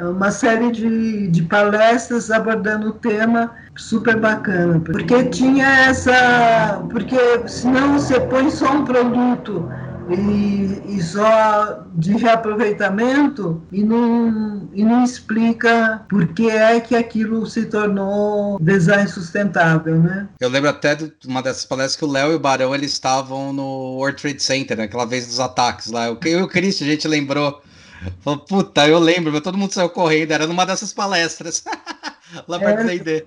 uma 0.00 0.30
série 0.30 0.70
de, 0.70 1.28
de 1.28 1.42
palestras 1.42 2.30
abordando 2.30 2.88
o 2.88 2.92
tema 2.92 3.52
super 3.76 4.16
bacana, 4.16 4.80
porque 4.80 5.24
tinha 5.24 5.66
essa, 5.66 6.82
porque 6.90 7.16
senão 7.46 7.98
você 7.98 8.20
põe 8.20 8.50
só 8.50 8.72
um 8.72 8.84
produto 8.84 9.68
e, 10.10 10.96
e 10.96 11.02
só 11.02 11.84
de 11.94 12.16
reaproveitamento 12.16 13.62
e 13.70 13.82
não, 13.84 14.68
e 14.72 14.82
não 14.84 15.04
explica 15.04 16.02
por 16.08 16.26
que 16.28 16.48
é 16.48 16.80
que 16.80 16.96
aquilo 16.96 17.46
se 17.46 17.66
tornou 17.66 18.58
design 18.60 19.06
sustentável, 19.08 19.98
né? 19.98 20.28
Eu 20.40 20.48
lembro 20.48 20.70
até 20.70 20.94
de 20.94 21.12
uma 21.26 21.42
dessas 21.42 21.64
palestras 21.64 21.96
que 21.96 22.04
o 22.04 22.10
Léo 22.10 22.32
e 22.32 22.34
o 22.36 22.40
Barão 22.40 22.74
eles 22.74 22.92
estavam 22.92 23.52
no 23.52 23.96
World 23.96 24.20
Trade 24.20 24.42
Center, 24.42 24.80
aquela 24.80 25.04
vez 25.04 25.26
dos 25.26 25.40
ataques 25.40 25.90
lá. 25.90 26.06
Eu, 26.06 26.18
eu 26.24 26.40
e 26.40 26.42
o 26.42 26.48
Chris, 26.48 26.80
a 26.80 26.84
gente 26.84 27.06
lembrou 27.06 27.60
Falei, 28.20 28.40
puta, 28.48 28.88
eu 28.88 28.98
lembro, 28.98 29.32
mas 29.32 29.42
todo 29.42 29.58
mundo 29.58 29.72
saiu 29.72 29.90
correndo, 29.90 30.32
era 30.32 30.46
numa 30.46 30.64
dessas 30.64 30.92
palestras. 30.92 31.64
Lá 32.46 32.58
para 32.58 32.82
D&D. 32.84 33.24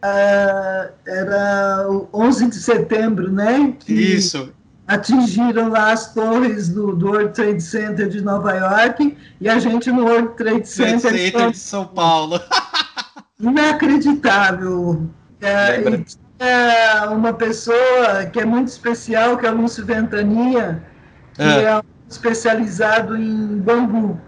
Era 1.08 1.88
o 1.90 2.08
11 2.14 2.50
de 2.50 2.56
setembro, 2.56 3.32
né? 3.32 3.74
Isso. 3.88 4.54
Atingiram 4.88 5.70
lá 5.70 5.92
as 5.92 6.14
torres 6.14 6.70
do, 6.70 6.96
do, 6.96 7.08
World 7.08 7.34
Trade 7.34 7.62
Center 7.62 8.10
de 8.10 8.22
Nova 8.22 8.52
York 8.52 9.18
e 9.40 9.50
a 9.50 9.58
gente 9.58 9.90
no 9.90 10.04
World 10.04 10.36
Trade 10.36 10.68
Center, 10.68 11.00
Trade 11.00 11.32
Center 11.32 11.52
de 11.52 11.58
São 11.58 11.86
Paulo. 11.86 12.40
Inacreditável. 13.40 15.10
É, 15.40 16.04
é 16.40 17.06
uma 17.08 17.34
pessoa 17.34 18.26
que 18.32 18.40
é 18.40 18.46
muito 18.46 18.68
especial, 18.68 19.38
que 19.38 19.48
é 19.48 19.52
o 19.52 19.56
Lúcio 19.56 19.84
Ventania, 19.84 20.84
que 21.34 21.42
é, 21.42 21.64
é 21.64 21.82
especializado 22.08 23.16
em 23.16 23.58
bambu. 23.58 24.20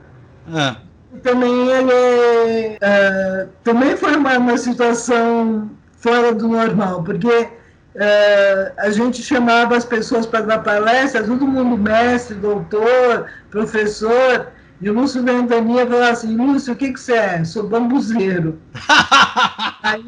Ah. 0.51 0.77
Também 1.21 1.69
ele 1.69 2.77
é, 2.81 3.47
também 3.63 3.95
foi 3.95 4.15
uma, 4.15 4.37
uma 4.37 4.57
situação 4.57 5.69
fora 5.97 6.33
do 6.33 6.47
normal, 6.47 7.03
porque 7.03 7.49
é, 7.95 8.73
a 8.77 8.89
gente 8.89 9.21
chamava 9.21 9.77
as 9.77 9.85
pessoas 9.85 10.25
para 10.25 10.41
dar 10.41 10.59
palestra, 10.59 11.23
todo 11.23 11.47
mundo 11.47 11.77
mestre, 11.77 12.35
doutor, 12.35 13.27
professor, 13.51 14.47
e 14.81 14.89
o 14.89 14.93
Lúcio 14.93 15.23
Ventania 15.23 15.85
falava 15.85 16.11
assim, 16.11 16.35
Lúcio, 16.35 16.73
o 16.73 16.75
que, 16.75 16.91
que 16.91 16.99
você 16.99 17.13
é? 17.13 17.43
Sou 17.45 17.67
bambuzeiro. 17.69 18.59
Aí, 19.81 20.03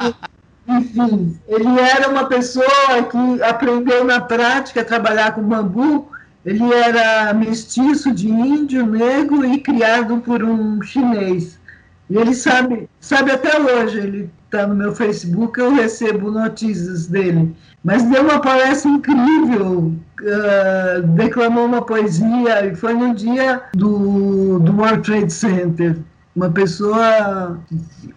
enfim, 0.67 1.39
ele 1.47 1.79
era 1.79 2.09
uma 2.09 2.25
pessoa 2.25 2.65
que 3.09 3.43
aprendeu 3.43 4.03
na 4.03 4.19
prática 4.19 4.81
a 4.81 4.85
trabalhar 4.85 5.33
com 5.33 5.43
bambu, 5.43 6.09
ele 6.45 6.63
era 6.73 7.33
mestiço 7.33 8.11
de 8.11 8.29
índio, 8.29 8.85
negro 8.85 9.43
e 9.43 9.59
criado 9.59 10.17
por 10.19 10.43
um 10.43 10.79
chinês. 10.81 11.59
E 12.07 12.17
ele 12.17 12.35
sabe, 12.35 12.87
sabe 12.99 13.31
até 13.31 13.59
hoje, 13.59 13.97
ele 13.97 14.29
está 14.45 14.67
no 14.67 14.75
meu 14.75 14.93
Facebook, 14.93 15.59
eu 15.59 15.73
recebo 15.73 16.29
notícias 16.29 17.07
dele. 17.07 17.55
Mas 17.83 18.03
deu 18.03 18.21
uma 18.21 18.39
palestra 18.39 18.91
incrível, 18.91 19.91
uh, 20.21 21.01
declamou 21.15 21.65
uma 21.65 21.81
poesia, 21.81 22.67
e 22.67 22.75
foi 22.75 22.93
no 22.93 23.15
dia 23.15 23.63
do, 23.73 24.59
do 24.59 24.77
World 24.77 25.01
Trade 25.01 25.33
Center. 25.33 25.97
Uma 26.35 26.51
pessoa 26.51 27.59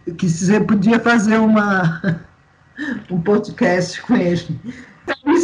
que, 0.05 0.13
que 0.13 0.29
você 0.29 0.61
podia 0.61 1.01
fazer 1.01 1.39
uma, 1.39 2.21
um 3.11 3.21
podcast 3.23 4.03
com 4.03 4.17
ele. 4.17 4.61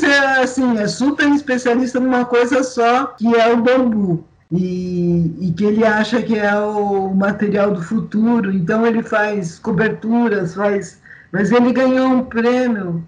É 0.04 0.42
assim, 0.42 0.76
é 0.78 0.86
super 0.86 1.28
especialista 1.28 1.98
numa 1.98 2.24
coisa 2.24 2.62
só, 2.62 3.06
que 3.06 3.34
é 3.34 3.52
o 3.52 3.62
bambu. 3.62 4.24
E, 4.52 5.34
e, 5.40 5.52
que 5.52 5.64
ele 5.64 5.84
acha 5.84 6.22
que 6.22 6.38
é 6.38 6.54
o 6.56 7.12
material 7.14 7.72
do 7.72 7.82
futuro, 7.82 8.52
então 8.52 8.86
ele 8.86 9.02
faz 9.02 9.58
coberturas, 9.58 10.54
faz. 10.54 11.00
Mas 11.32 11.50
ele 11.50 11.72
ganhou 11.72 12.06
um 12.08 12.24
prêmio. 12.24 13.04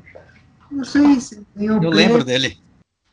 Não 0.71 0.85
sei 0.85 1.21
se 1.21 1.47
ganhou 1.55 1.79
um 1.79 1.83
Eu 1.83 1.91
prêmio, 1.91 2.09
lembro 2.09 2.25
dele. 2.25 2.59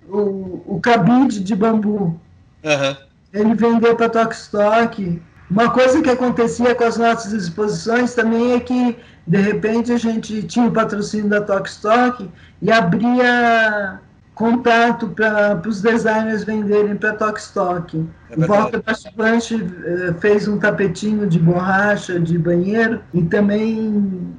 O, 0.07 0.63
o 0.65 0.79
cabide 0.81 1.41
de 1.41 1.55
bambu. 1.55 2.19
Uhum. 2.63 2.97
Ele 3.33 3.55
vendeu 3.55 3.95
para 3.95 4.09
Tokstok 4.09 5.21
Uma 5.49 5.69
coisa 5.71 6.01
que 6.01 6.09
acontecia 6.09 6.73
com 6.73 6.83
as 6.83 6.97
nossas 6.97 7.33
exposições 7.33 8.15
também 8.15 8.53
é 8.53 8.59
que, 8.59 8.95
de 9.25 9.37
repente, 9.37 9.91
a 9.91 9.97
gente 9.97 10.43
tinha 10.43 10.67
o 10.67 10.71
patrocínio 10.71 11.29
da 11.29 11.41
Tokstok 11.41 12.29
e 12.61 12.71
abria 12.71 13.99
contato 14.35 15.09
para 15.09 15.61
os 15.65 15.81
designers 15.81 16.43
venderem 16.43 16.95
para 16.95 17.13
Tokstok. 17.13 18.05
É 18.31 18.45
Volta 18.45 18.81
Participante 18.81 19.55
eh, 19.55 20.13
fez 20.19 20.47
um 20.47 20.57
tapetinho 20.57 21.27
de 21.27 21.39
borracha 21.39 22.19
de 22.19 22.37
banheiro 22.37 22.99
e 23.13 23.21
também 23.23 24.35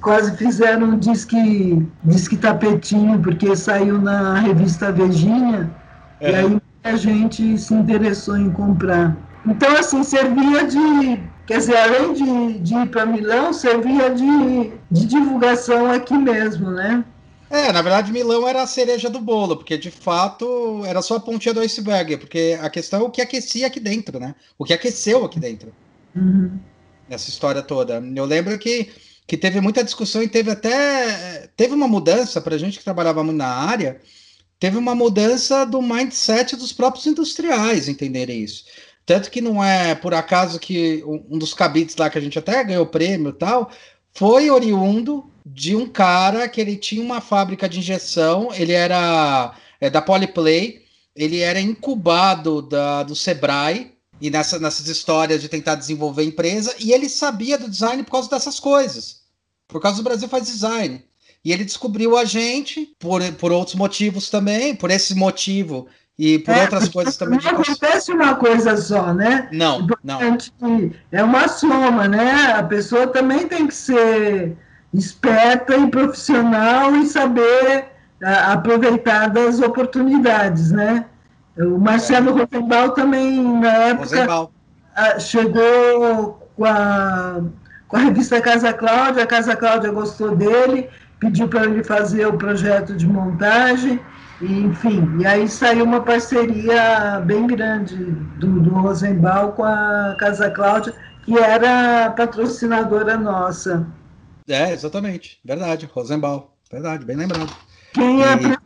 quase 0.00 0.36
fizeram 0.36 0.88
um 0.88 0.98
disque, 0.98 1.86
disque 2.02 2.36
tapetinho, 2.36 3.20
porque 3.20 3.54
saiu 3.54 4.00
na 4.00 4.40
revista 4.40 4.90
Vejinha, 4.90 5.70
é. 6.20 6.30
e 6.30 6.34
aí 6.34 6.62
a 6.82 6.96
gente 6.96 7.56
se 7.58 7.74
interessou 7.74 8.36
em 8.36 8.50
comprar. 8.50 9.16
Então, 9.46 9.76
assim, 9.76 10.02
servia 10.02 10.66
de. 10.66 11.20
Quer 11.46 11.58
dizer, 11.58 11.76
além 11.76 12.14
de, 12.14 12.58
de 12.60 12.74
ir 12.74 12.88
para 12.88 13.04
Milão, 13.04 13.52
servia 13.52 14.10
de, 14.10 14.72
de 14.90 15.06
divulgação 15.06 15.90
aqui 15.90 16.14
mesmo, 16.14 16.70
né? 16.70 17.04
É, 17.50 17.70
na 17.70 17.82
verdade, 17.82 18.10
Milão 18.10 18.48
era 18.48 18.62
a 18.62 18.66
cereja 18.66 19.10
do 19.10 19.20
bolo, 19.20 19.56
porque 19.56 19.76
de 19.76 19.90
fato 19.90 20.82
era 20.86 21.02
só 21.02 21.16
a 21.16 21.20
pontinha 21.20 21.54
do 21.54 21.60
iceberg, 21.60 22.16
porque 22.16 22.58
a 22.60 22.70
questão 22.70 23.00
é 23.00 23.02
o 23.04 23.10
que 23.10 23.20
aquecia 23.20 23.66
aqui 23.66 23.78
dentro, 23.78 24.18
né? 24.18 24.34
O 24.58 24.64
que 24.64 24.72
aqueceu 24.72 25.24
aqui 25.24 25.38
dentro. 25.38 25.72
Uhum. 26.16 26.58
Essa 27.08 27.28
história 27.28 27.62
toda. 27.62 28.02
Eu 28.16 28.24
lembro 28.24 28.58
que, 28.58 28.90
que 29.26 29.36
teve 29.36 29.60
muita 29.60 29.84
discussão 29.84 30.22
e 30.22 30.28
teve 30.28 30.50
até. 30.50 31.48
Teve 31.56 31.74
uma 31.74 31.86
mudança 31.86 32.40
para 32.40 32.54
a 32.54 32.58
gente 32.58 32.78
que 32.78 32.84
trabalhava 32.84 33.22
muito 33.22 33.36
na 33.36 33.46
área, 33.46 34.00
teve 34.58 34.78
uma 34.78 34.94
mudança 34.94 35.66
do 35.66 35.82
mindset 35.82 36.56
dos 36.56 36.72
próprios 36.72 37.06
industriais 37.06 37.86
entenderem 37.86 38.42
isso. 38.42 38.64
Tanto 39.06 39.30
que 39.30 39.40
não 39.40 39.62
é 39.62 39.94
por 39.94 40.14
acaso 40.14 40.58
que 40.58 41.02
um 41.04 41.38
dos 41.38 41.52
cabides 41.52 41.96
lá 41.96 42.08
que 42.08 42.16
a 42.16 42.20
gente 42.20 42.38
até 42.38 42.64
ganhou 42.64 42.86
prêmio 42.86 43.30
e 43.30 43.34
tal, 43.34 43.70
foi 44.12 44.48
oriundo 44.48 45.30
de 45.44 45.76
um 45.76 45.86
cara 45.86 46.48
que 46.48 46.60
ele 46.60 46.76
tinha 46.76 47.02
uma 47.02 47.20
fábrica 47.20 47.68
de 47.68 47.80
injeção, 47.80 48.48
ele 48.54 48.72
era 48.72 49.54
é, 49.80 49.90
da 49.90 50.00
Polyplay, 50.00 50.82
ele 51.14 51.40
era 51.40 51.60
incubado 51.60 52.62
da, 52.62 53.02
do 53.02 53.14
Sebrae, 53.14 53.92
e 54.20 54.30
nessa, 54.30 54.58
nessas 54.58 54.86
histórias 54.86 55.42
de 55.42 55.48
tentar 55.48 55.74
desenvolver 55.74 56.24
empresa, 56.24 56.74
e 56.78 56.92
ele 56.92 57.08
sabia 57.08 57.58
do 57.58 57.68
design 57.68 58.02
por 58.04 58.12
causa 58.12 58.30
dessas 58.30 58.58
coisas. 58.58 59.22
Por 59.68 59.82
causa 59.82 59.98
do 59.98 60.04
Brasil 60.04 60.28
faz 60.28 60.46
design. 60.46 61.04
E 61.44 61.52
ele 61.52 61.64
descobriu 61.64 62.16
a 62.16 62.24
gente 62.24 62.94
por, 62.98 63.20
por 63.34 63.52
outros 63.52 63.74
motivos 63.74 64.30
também, 64.30 64.74
por 64.74 64.90
esse 64.90 65.14
motivo 65.14 65.88
e 66.18 66.38
por 66.38 66.54
é, 66.54 66.62
outras 66.62 66.88
coisas 66.88 67.16
também. 67.16 67.40
Não 67.42 67.50
acontece 67.50 68.12
uma 68.12 68.34
coisa 68.36 68.76
só, 68.76 69.12
né? 69.12 69.48
Não, 69.52 69.86
não. 70.02 70.20
É 71.10 71.22
uma 71.22 71.48
soma, 71.48 72.06
né? 72.06 72.52
A 72.56 72.62
pessoa 72.62 73.06
também 73.06 73.48
tem 73.48 73.66
que 73.66 73.74
ser 73.74 74.56
esperta 74.92 75.76
e 75.76 75.90
profissional 75.90 76.94
e 76.94 77.06
saber 77.06 77.86
a, 78.22 78.52
aproveitar 78.52 79.28
das 79.28 79.60
oportunidades, 79.60 80.70
né? 80.70 81.06
O 81.58 81.78
Marcelo 81.78 82.30
é. 82.30 82.42
Rosenbaum 82.42 82.90
também, 82.90 83.42
na 83.60 83.72
época, 83.72 84.48
a, 84.94 85.18
chegou 85.18 86.48
com 86.56 86.64
a, 86.64 87.42
com 87.88 87.96
a 87.96 88.00
revista 88.00 88.40
Casa 88.40 88.72
Cláudia, 88.72 89.24
a 89.24 89.26
Casa 89.26 89.56
Cláudia 89.56 89.90
gostou 89.90 90.36
dele, 90.36 90.88
pediu 91.18 91.48
para 91.48 91.64
ele 91.64 91.82
fazer 91.82 92.26
o 92.26 92.34
projeto 92.34 92.94
de 92.94 93.06
montagem, 93.06 94.00
e, 94.40 94.60
enfim, 94.60 95.18
e 95.20 95.26
aí 95.26 95.48
saiu 95.48 95.84
uma 95.84 96.00
parceria 96.00 97.20
bem 97.24 97.46
grande 97.46 97.96
do, 97.96 98.60
do 98.60 98.70
Rosenbaum 98.70 99.52
com 99.52 99.64
a 99.64 100.16
Casa 100.18 100.50
Cláudia, 100.50 100.94
que 101.24 101.38
era 101.38 102.10
patrocinadora 102.10 103.16
nossa. 103.16 103.86
É, 104.48 104.72
exatamente. 104.72 105.38
Verdade. 105.44 105.88
Rosenbaum. 105.92 106.46
Verdade, 106.70 107.04
bem 107.04 107.16
lembrado. 107.16 107.54
Quem 107.92 108.20
e... 108.20 108.24
apresentou 108.24 108.60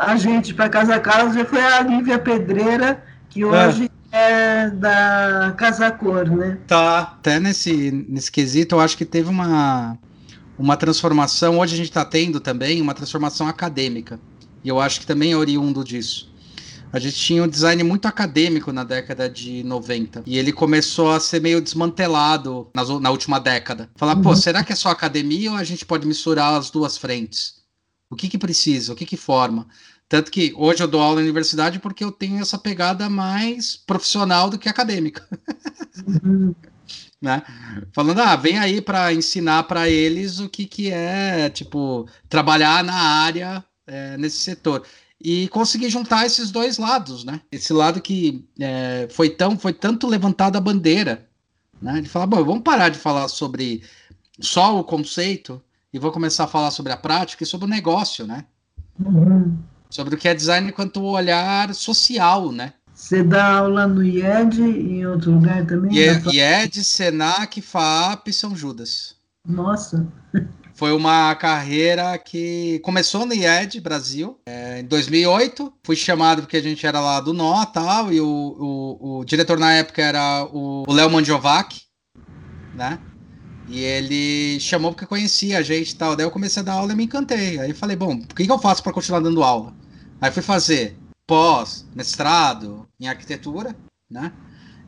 a 0.00 0.16
gente 0.16 0.54
para 0.54 0.68
Casa 0.68 0.98
Cláudia 0.98 1.44
foi 1.44 1.60
a 1.60 1.80
Lívia 1.80 2.18
Pedreira, 2.18 3.02
que 3.28 3.42
é. 3.42 3.46
hoje 3.46 3.90
é, 4.10 4.62
é 4.62 4.70
da 4.70 5.54
Casa 5.56 5.90
Cor, 5.90 6.28
né? 6.28 6.58
Tá. 6.66 7.00
Até 7.00 7.38
nesse, 7.38 7.90
nesse 8.08 8.32
quesito, 8.32 8.74
eu 8.74 8.80
acho 8.80 8.96
que 8.96 9.04
teve 9.04 9.28
uma, 9.28 9.98
uma 10.58 10.76
transformação. 10.76 11.58
Hoje 11.58 11.74
a 11.74 11.76
gente 11.76 11.90
está 11.90 12.04
tendo 12.04 12.40
também 12.40 12.80
uma 12.80 12.94
transformação 12.94 13.46
acadêmica. 13.46 14.18
E 14.62 14.68
eu 14.68 14.80
acho 14.80 15.00
que 15.00 15.06
também 15.06 15.32
é 15.32 15.36
oriundo 15.36 15.84
disso. 15.84 16.28
A 16.92 16.98
gente 16.98 17.16
tinha 17.16 17.42
um 17.42 17.48
design 17.48 17.82
muito 17.82 18.06
acadêmico 18.06 18.72
na 18.72 18.82
década 18.82 19.28
de 19.28 19.62
90. 19.62 20.22
E 20.26 20.38
ele 20.38 20.52
começou 20.52 21.10
a 21.10 21.20
ser 21.20 21.40
meio 21.40 21.60
desmantelado 21.60 22.70
nas, 22.74 22.88
na 22.88 23.10
última 23.10 23.38
década. 23.38 23.90
Falar, 23.94 24.16
uhum. 24.16 24.22
pô, 24.22 24.34
será 24.34 24.64
que 24.64 24.72
é 24.72 24.76
só 24.76 24.88
academia 24.88 25.50
ou 25.50 25.56
a 25.56 25.64
gente 25.64 25.84
pode 25.84 26.06
misturar 26.06 26.54
as 26.54 26.70
duas 26.70 26.96
frentes? 26.96 27.56
O 28.10 28.16
que 28.16 28.28
que 28.28 28.38
precisa? 28.38 28.92
O 28.92 28.96
que 28.96 29.04
que 29.04 29.18
forma? 29.18 29.66
Tanto 30.08 30.30
que 30.30 30.54
hoje 30.56 30.82
eu 30.82 30.88
dou 30.88 31.02
aula 31.02 31.16
na 31.16 31.22
universidade 31.22 31.78
porque 31.78 32.02
eu 32.02 32.10
tenho 32.10 32.40
essa 32.40 32.56
pegada 32.56 33.10
mais 33.10 33.76
profissional 33.76 34.48
do 34.48 34.58
que 34.58 34.68
acadêmica. 34.68 35.28
Uhum. 36.06 36.54
né? 37.20 37.42
Falando, 37.92 38.20
ah, 38.20 38.34
vem 38.34 38.58
aí 38.58 38.80
para 38.80 39.12
ensinar 39.12 39.64
para 39.64 39.90
eles 39.90 40.38
o 40.40 40.48
que, 40.48 40.64
que 40.64 40.90
é, 40.90 41.50
tipo, 41.50 42.08
trabalhar 42.28 42.82
na 42.82 42.94
área 42.94 43.62
é, 43.88 44.16
nesse 44.16 44.38
setor 44.38 44.84
e 45.20 45.48
conseguir 45.48 45.90
juntar 45.90 46.26
esses 46.26 46.50
dois 46.50 46.78
lados, 46.78 47.24
né? 47.24 47.40
Esse 47.50 47.72
lado 47.72 48.00
que 48.00 48.46
é, 48.60 49.08
foi 49.10 49.30
tão 49.30 49.58
foi 49.58 49.72
tanto 49.72 50.06
levantada 50.06 50.58
a 50.58 50.60
bandeira, 50.60 51.26
né? 51.82 52.00
De 52.00 52.08
falar, 52.08 52.26
bom, 52.26 52.44
vamos 52.44 52.62
parar 52.62 52.88
de 52.88 52.98
falar 52.98 53.26
sobre 53.28 53.82
só 54.40 54.78
o 54.78 54.84
conceito 54.84 55.60
e 55.92 55.98
vou 55.98 56.12
começar 56.12 56.44
a 56.44 56.48
falar 56.48 56.70
sobre 56.70 56.92
a 56.92 56.96
prática 56.96 57.42
e 57.42 57.46
sobre 57.46 57.66
o 57.66 57.70
negócio, 57.70 58.26
né? 58.26 58.44
Uhum. 59.04 59.58
Sobre 59.90 60.14
o 60.14 60.18
que 60.18 60.28
é 60.28 60.34
design 60.34 60.70
quanto 60.70 61.00
o 61.00 61.12
olhar 61.12 61.74
social, 61.74 62.52
né? 62.52 62.74
Você 62.94 63.22
dá 63.22 63.58
aula 63.58 63.86
no 63.86 64.02
IED 64.02 64.60
e 64.60 64.98
em 64.98 65.06
outro 65.06 65.32
lugar 65.32 65.64
também? 65.66 65.96
IED, 65.96 66.84
Senac, 66.84 67.60
FAP 67.62 68.32
São 68.32 68.56
Judas. 68.56 69.16
Nossa! 69.46 70.06
Foi 70.78 70.92
uma 70.92 71.34
carreira 71.34 72.16
que 72.16 72.78
começou 72.84 73.26
no 73.26 73.34
IED 73.34 73.80
Brasil 73.80 74.38
é, 74.46 74.78
em 74.78 74.84
2008. 74.84 75.72
Fui 75.82 75.96
chamado 75.96 76.42
porque 76.42 76.56
a 76.56 76.62
gente 76.62 76.86
era 76.86 77.00
lá 77.00 77.18
do 77.18 77.32
Nó 77.32 77.64
tal, 77.66 78.12
e 78.12 78.20
o, 78.20 78.24
o, 78.24 79.18
o 79.18 79.24
diretor 79.24 79.58
na 79.58 79.72
época 79.72 80.00
era 80.00 80.44
o 80.52 80.84
Léo 80.88 81.10
Mandiovac, 81.10 81.80
né? 82.76 83.00
E 83.68 83.80
ele 83.80 84.60
chamou 84.60 84.92
porque 84.92 85.04
conhecia 85.04 85.58
a 85.58 85.62
gente 85.62 85.90
e 85.90 85.96
tal. 85.96 86.14
Daí 86.14 86.24
eu 86.24 86.30
comecei 86.30 86.62
a 86.62 86.64
dar 86.64 86.74
aula 86.74 86.92
e 86.92 86.94
me 86.94 87.06
encantei. 87.06 87.58
Aí 87.58 87.74
falei, 87.74 87.96
bom, 87.96 88.14
o 88.14 88.26
que, 88.32 88.46
que 88.46 88.52
eu 88.52 88.58
faço 88.60 88.80
para 88.80 88.92
continuar 88.92 89.18
dando 89.18 89.42
aula? 89.42 89.74
Aí 90.20 90.30
fui 90.30 90.44
fazer 90.44 90.96
pós, 91.26 91.84
mestrado 91.92 92.86
em 93.00 93.08
arquitetura, 93.08 93.74
né? 94.08 94.32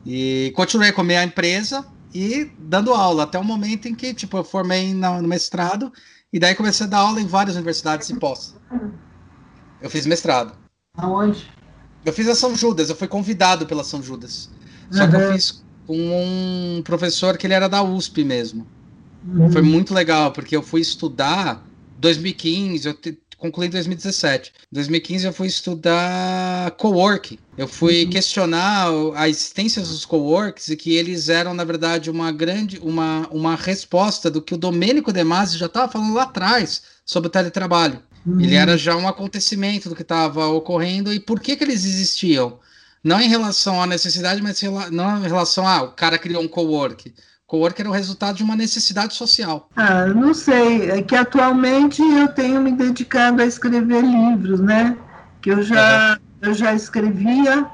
E 0.05 0.53
continuei 0.55 0.93
com 0.93 1.01
a 1.01 1.03
minha 1.03 1.21
empresa 1.21 1.85
e 2.13 2.51
dando 2.59 2.93
aula 2.93 3.23
até 3.23 3.39
o 3.39 3.43
momento 3.43 3.87
em 3.87 3.95
que, 3.95 4.13
tipo, 4.13 4.37
eu 4.37 4.43
formei 4.43 4.93
no, 4.93 5.21
mestrado 5.27 5.91
e 6.31 6.39
daí 6.39 6.55
comecei 6.55 6.85
a 6.85 6.89
dar 6.89 6.99
aula 6.99 7.21
em 7.21 7.25
várias 7.25 7.55
universidades 7.55 8.09
e 8.09 8.19
pós. 8.19 8.55
Eu 9.81 9.89
fiz 9.89 10.05
mestrado. 10.05 10.53
Aonde? 10.97 11.49
Eu 12.05 12.13
fiz 12.13 12.27
a 12.27 12.35
São 12.35 12.55
Judas, 12.55 12.89
eu 12.89 12.95
fui 12.95 13.07
convidado 13.07 13.65
pela 13.65 13.83
São 13.83 14.01
Judas. 14.01 14.49
Só 14.89 15.03
uhum. 15.03 15.09
que 15.09 15.15
eu 15.15 15.33
fiz 15.33 15.63
com 15.87 16.77
um 16.77 16.81
professor 16.83 17.37
que 17.37 17.47
ele 17.47 17.53
era 17.53 17.67
da 17.67 17.83
USP 17.83 18.23
mesmo. 18.23 18.67
Uhum. 19.25 19.51
Foi 19.51 19.61
muito 19.61 19.93
legal, 19.93 20.31
porque 20.31 20.55
eu 20.55 20.63
fui 20.63 20.81
estudar 20.81 21.65
2015, 21.99 22.87
eu 22.87 22.93
concluí 23.41 23.65
em 23.65 23.71
2017. 23.71 24.53
Em 24.71 24.75
2015 24.75 25.25
eu 25.25 25.33
fui 25.33 25.47
estudar 25.47 26.69
coworking. 26.77 27.39
Eu 27.57 27.67
fui 27.67 28.05
uhum. 28.05 28.09
questionar 28.11 28.87
a 29.15 29.27
existência 29.27 29.81
dos 29.81 30.05
coworks 30.05 30.67
e 30.67 30.77
que 30.77 30.95
eles 30.95 31.27
eram, 31.27 31.53
na 31.55 31.63
verdade, 31.63 32.11
uma 32.11 32.31
grande, 32.31 32.77
uma, 32.79 33.27
uma 33.31 33.55
resposta 33.55 34.29
do 34.29 34.41
que 34.41 34.53
o 34.53 34.57
Domênico 34.57 35.11
De 35.11 35.23
Masi 35.23 35.57
já 35.57 35.65
estava 35.65 35.91
falando 35.91 36.13
lá 36.13 36.23
atrás 36.23 36.83
sobre 37.03 37.27
o 37.27 37.31
teletrabalho. 37.31 38.01
Uhum. 38.25 38.39
Ele 38.39 38.53
era 38.53 38.77
já 38.77 38.95
um 38.95 39.07
acontecimento 39.07 39.89
do 39.89 39.95
que 39.95 40.03
estava 40.03 40.45
ocorrendo 40.47 41.11
e 41.11 41.19
por 41.19 41.39
que, 41.39 41.55
que 41.55 41.63
eles 41.63 41.83
existiam. 41.83 42.59
Não 43.03 43.19
em 43.19 43.27
relação 43.27 43.81
à 43.81 43.87
necessidade, 43.87 44.39
mas 44.43 44.61
não 44.91 45.17
em 45.17 45.27
relação 45.27 45.65
a 45.65 45.77
ah, 45.77 45.83
o 45.83 45.91
cara 45.93 46.19
criou 46.19 46.43
um 46.43 46.47
cowork 46.47 47.11
Cowork 47.51 47.81
era 47.81 47.89
o 47.89 47.93
resultado 47.93 48.37
de 48.37 48.43
uma 48.43 48.55
necessidade 48.55 49.13
social. 49.13 49.67
Ah, 49.75 50.05
não 50.07 50.33
sei. 50.33 50.89
É 50.89 51.01
que 51.01 51.13
atualmente 51.13 52.01
eu 52.01 52.29
tenho 52.29 52.61
me 52.61 52.71
dedicado 52.71 53.41
a 53.41 53.45
escrever 53.45 54.05
livros, 54.05 54.61
né? 54.61 54.95
Que 55.41 55.51
eu 55.51 55.61
já, 55.61 56.11
uhum. 56.13 56.49
eu 56.49 56.53
já 56.53 56.73
escrevia, 56.73 57.65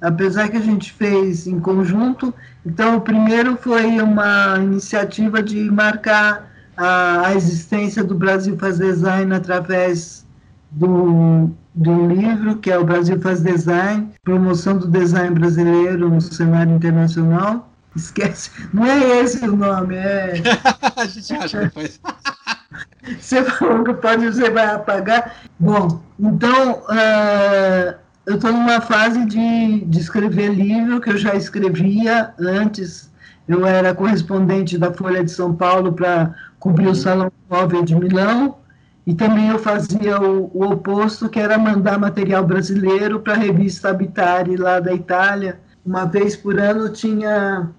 apesar 0.00 0.48
que 0.48 0.56
a 0.56 0.62
gente 0.62 0.90
fez 0.90 1.46
em 1.46 1.60
conjunto. 1.60 2.32
Então, 2.64 2.96
o 2.96 3.00
primeiro 3.02 3.58
foi 3.58 4.00
uma 4.00 4.56
iniciativa 4.56 5.42
de 5.42 5.70
marcar 5.70 6.50
a, 6.74 7.26
a 7.26 7.34
existência 7.34 8.02
do 8.02 8.14
Brasil 8.14 8.56
Faz 8.56 8.78
Design 8.78 9.34
através 9.34 10.24
do, 10.70 11.50
do 11.74 12.06
livro, 12.06 12.56
que 12.56 12.70
é 12.70 12.78
o 12.78 12.84
Brasil 12.84 13.20
Faz 13.20 13.42
Design, 13.42 14.08
promoção 14.24 14.78
do 14.78 14.88
design 14.88 15.34
brasileiro 15.38 16.08
no 16.08 16.22
cenário 16.22 16.74
internacional. 16.74 17.70
Esquece. 17.96 18.50
Não 18.72 18.84
é 18.84 19.20
esse 19.20 19.48
o 19.48 19.56
nome, 19.56 19.96
é. 19.96 20.34
a 20.96 21.06
gente 21.06 21.32
acha 21.34 21.60
depois. 21.60 21.98
Você 23.20 23.42
falou 23.44 23.84
que 23.84 23.94
pode, 23.94 24.26
você 24.26 24.50
vai 24.50 24.66
apagar. 24.66 25.36
Bom, 25.60 26.02
então, 26.18 26.80
uh, 26.80 27.94
eu 28.26 28.34
estou 28.34 28.52
numa 28.52 28.80
fase 28.80 29.24
de, 29.24 29.84
de 29.84 30.00
escrever 30.00 30.52
livro 30.52 31.00
que 31.00 31.10
eu 31.10 31.16
já 31.16 31.34
escrevia 31.36 32.34
antes. 32.38 33.08
Eu 33.46 33.64
era 33.64 33.94
correspondente 33.94 34.76
da 34.76 34.92
Folha 34.92 35.22
de 35.22 35.30
São 35.30 35.54
Paulo 35.54 35.92
para 35.92 36.34
cobrir 36.58 36.88
o 36.88 36.94
Salão 36.96 37.30
Móvel 37.48 37.84
de 37.84 37.94
Milão. 37.94 38.58
E 39.06 39.14
também 39.14 39.50
eu 39.50 39.58
fazia 39.60 40.20
o, 40.20 40.50
o 40.52 40.64
oposto, 40.64 41.28
que 41.28 41.38
era 41.38 41.56
mandar 41.56 41.96
material 41.96 42.44
brasileiro 42.44 43.20
para 43.20 43.34
a 43.34 43.36
revista 43.36 43.90
Habitare, 43.90 44.56
lá 44.56 44.80
da 44.80 44.92
Itália. 44.92 45.60
Uma 45.84 46.04
vez 46.04 46.34
por 46.34 46.58
ano 46.58 46.88
tinha 46.88 47.70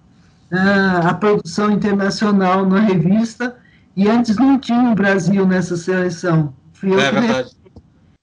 a 0.52 1.14
produção 1.14 1.72
internacional 1.72 2.66
na 2.66 2.80
revista 2.80 3.56
e 3.96 4.08
antes 4.08 4.38
não 4.38 4.60
tinha 4.60 4.92
o 4.92 4.96
Brasil 4.96 5.46
nessa 5.46 5.76
seleção. 5.76 6.54
Fui 6.74 6.94
eu 6.94 7.00
é 7.00 7.12
verdade. 7.12 7.58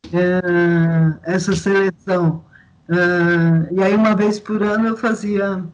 Uh, 0.06 1.18
essa 1.24 1.54
seleção. 1.54 2.44
Uh, 2.88 3.66
e 3.72 3.82
aí, 3.82 3.94
uma 3.96 4.14
vez 4.14 4.38
por 4.38 4.62
ano, 4.62 4.88
eu 4.88 4.96
fazia. 4.96 5.64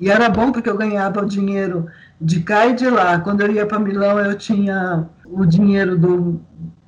E 0.00 0.10
era 0.10 0.28
bom 0.28 0.50
porque 0.50 0.68
eu 0.68 0.76
ganhava 0.76 1.22
o 1.22 1.26
dinheiro 1.26 1.86
de 2.20 2.40
cá 2.40 2.66
e 2.66 2.74
de 2.74 2.88
lá. 2.90 3.20
Quando 3.20 3.42
eu 3.42 3.52
ia 3.52 3.64
para 3.64 3.78
Milão, 3.78 4.18
eu 4.18 4.36
tinha 4.36 5.06
o 5.24 5.46
dinheiro 5.46 5.96
do, 5.96 6.40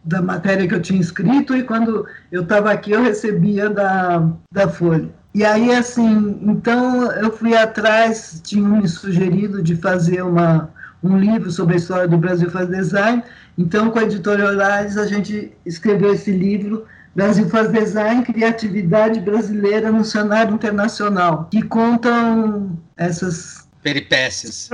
da 0.04 0.20
matéria 0.20 0.66
que 0.66 0.74
eu 0.74 0.82
tinha 0.82 1.00
escrito, 1.00 1.54
e 1.54 1.62
quando 1.62 2.06
eu 2.32 2.42
estava 2.42 2.72
aqui, 2.72 2.90
eu 2.92 3.02
recebia 3.02 3.70
da, 3.70 4.28
da 4.50 4.68
Folha. 4.68 5.08
E 5.36 5.44
aí, 5.44 5.70
assim, 5.70 6.38
então 6.40 7.12
eu 7.12 7.30
fui 7.30 7.54
atrás, 7.54 8.40
tinham 8.42 8.80
me 8.80 8.88
sugerido 8.88 9.62
de 9.62 9.76
fazer 9.76 10.22
uma, 10.22 10.70
um 11.02 11.18
livro 11.18 11.50
sobre 11.50 11.74
a 11.74 11.76
história 11.76 12.08
do 12.08 12.16
Brasil 12.16 12.50
faz 12.50 12.66
design. 12.70 13.22
Então, 13.58 13.90
com 13.90 13.98
a 13.98 14.04
editora 14.04 14.46
Horários, 14.46 14.96
a 14.96 15.06
gente 15.06 15.52
escreveu 15.66 16.14
esse 16.14 16.32
livro, 16.32 16.86
Brasil 17.14 17.50
faz 17.50 17.70
design, 17.70 18.24
criatividade 18.24 19.20
brasileira 19.20 19.92
no 19.92 20.06
cenário 20.06 20.54
internacional, 20.54 21.48
que 21.50 21.60
contam 21.60 22.74
essas 22.96 23.68
peripécias. 23.82 24.70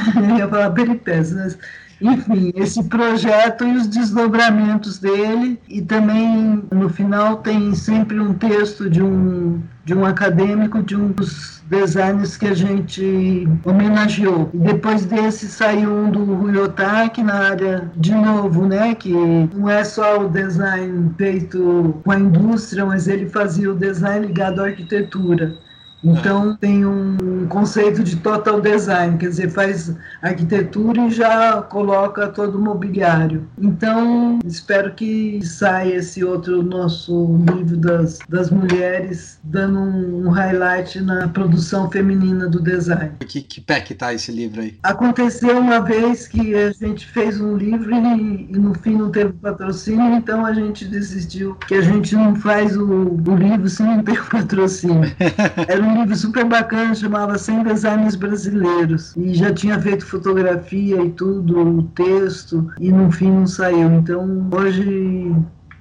Eu 0.16 0.38
ia 0.38 0.48
falar 0.48 0.70
peripécias, 0.70 1.58
enfim, 2.00 2.52
esse 2.56 2.82
projeto 2.84 3.64
e 3.64 3.76
os 3.76 3.86
desdobramentos 3.86 4.98
dele, 4.98 5.60
e 5.68 5.82
também 5.82 6.62
no 6.72 6.88
final 6.88 7.36
tem 7.36 7.74
sempre 7.74 8.18
um 8.18 8.34
texto 8.34 8.88
de 8.88 9.02
um, 9.02 9.60
de 9.84 9.94
um 9.94 10.04
acadêmico, 10.04 10.82
de 10.82 10.96
um 10.96 11.08
dos 11.08 11.62
designers 11.68 12.36
que 12.36 12.46
a 12.46 12.54
gente 12.54 13.48
homenageou. 13.64 14.50
Depois 14.52 15.04
desse 15.04 15.46
saiu 15.48 15.90
um 15.90 16.10
do 16.10 16.24
Rui 16.24 16.56
Otaki 16.56 17.22
na 17.22 17.34
área, 17.34 17.90
de 17.96 18.14
novo, 18.14 18.66
né, 18.66 18.94
que 18.94 19.12
não 19.12 19.68
é 19.68 19.84
só 19.84 20.24
o 20.24 20.28
design 20.28 21.12
feito 21.16 22.00
com 22.04 22.10
a 22.10 22.18
indústria, 22.18 22.84
mas 22.84 23.08
ele 23.08 23.28
fazia 23.28 23.70
o 23.70 23.74
design 23.74 24.26
ligado 24.26 24.60
à 24.60 24.66
arquitetura. 24.66 25.58
Então 26.04 26.54
tem 26.56 26.84
um 26.84 27.46
conceito 27.48 28.02
de 28.02 28.16
total 28.16 28.60
design, 28.60 29.16
quer 29.16 29.28
dizer, 29.28 29.50
faz 29.50 29.94
arquitetura 30.20 31.06
e 31.06 31.10
já 31.10 31.62
coloca 31.62 32.28
todo 32.28 32.58
o 32.58 32.60
mobiliário. 32.60 33.48
Então 33.58 34.38
espero 34.44 34.92
que 34.94 35.40
saia 35.44 35.96
esse 35.96 36.22
outro 36.22 36.62
nosso 36.62 37.38
livro 37.54 37.76
das, 37.76 38.18
das 38.28 38.50
mulheres, 38.50 39.38
dando 39.42 39.78
um, 39.78 40.26
um 40.26 40.30
highlight 40.30 41.00
na 41.00 41.28
produção 41.28 41.90
feminina 41.90 42.48
do 42.48 42.60
design. 42.60 43.12
Que, 43.26 43.40
que 43.40 43.60
pé 43.60 43.80
que 43.80 43.94
tá 43.94 44.12
esse 44.12 44.30
livro 44.30 44.60
aí? 44.60 44.78
Aconteceu 44.82 45.58
uma 45.58 45.80
vez 45.80 46.28
que 46.28 46.54
a 46.54 46.70
gente 46.72 47.06
fez 47.06 47.40
um 47.40 47.56
livro 47.56 47.94
e, 47.94 48.48
e 48.50 48.58
no 48.58 48.74
fim 48.74 48.96
não 48.96 49.10
teve 49.10 49.32
patrocínio, 49.34 50.14
então 50.14 50.44
a 50.44 50.52
gente 50.52 50.84
desistiu 50.84 51.54
que 51.66 51.74
a 51.74 51.80
gente 51.80 52.14
não 52.14 52.34
faz 52.36 52.76
o, 52.76 52.84
o 52.84 53.36
livro 53.36 53.68
se 53.68 53.82
não 53.82 54.02
ter 54.02 54.22
patrocínio. 54.28 55.10
Era 55.68 55.82
um 55.82 55.93
livro 55.94 56.16
super 56.16 56.44
bacana, 56.44 56.94
chamava 56.94 57.38
100 57.38 57.64
Designers 57.64 58.16
Brasileiros. 58.16 59.14
E 59.16 59.34
já 59.34 59.52
tinha 59.52 59.80
feito 59.80 60.04
fotografia 60.04 61.02
e 61.02 61.10
tudo, 61.10 61.58
o 61.58 61.82
texto, 61.82 62.70
e 62.80 62.92
no 62.92 63.10
fim 63.10 63.30
não 63.30 63.46
saiu. 63.46 63.92
Então, 63.94 64.48
hoje 64.52 65.34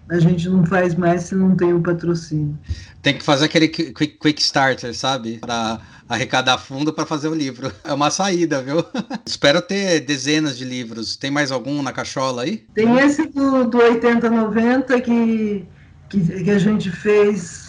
a 0.09 0.19
gente 0.19 0.47
não 0.49 0.65
faz 0.65 0.95
mais 0.95 1.23
se 1.23 1.35
não 1.35 1.55
tem 1.55 1.73
o 1.73 1.77
um 1.77 1.81
patrocínio. 1.81 2.57
Tem 3.01 3.17
que 3.17 3.23
fazer 3.23 3.45
aquele 3.45 3.67
quick, 3.67 4.07
quick 4.19 4.41
starter, 4.41 4.93
sabe? 4.95 5.39
Para 5.39 5.79
arrecadar 6.07 6.57
fundo 6.57 6.93
para 6.93 7.05
fazer 7.05 7.27
o 7.27 7.35
livro. 7.35 7.71
É 7.83 7.93
uma 7.93 8.09
saída, 8.09 8.61
viu? 8.61 8.83
Espero 9.25 9.61
ter 9.61 10.01
dezenas 10.01 10.57
de 10.57 10.65
livros. 10.65 11.15
Tem 11.15 11.29
mais 11.29 11.51
algum 11.51 11.81
na 11.81 11.91
cachola 11.91 12.43
aí? 12.43 12.63
Tem 12.73 12.97
esse 12.99 13.27
do, 13.27 13.65
do 13.65 13.77
8090 13.77 15.01
que, 15.01 15.65
que, 16.09 16.43
que 16.43 16.51
a 16.51 16.59
gente 16.59 16.89
fez 16.89 17.62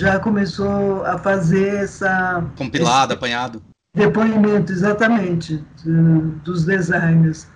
já 0.00 0.18
começou 0.20 1.04
a 1.04 1.18
fazer 1.18 1.82
essa. 1.82 2.44
Compilado, 2.56 3.14
apanhado. 3.14 3.62
Depoimento, 3.94 4.70
exatamente, 4.70 5.64
dos 6.44 6.64
designers. 6.64 7.48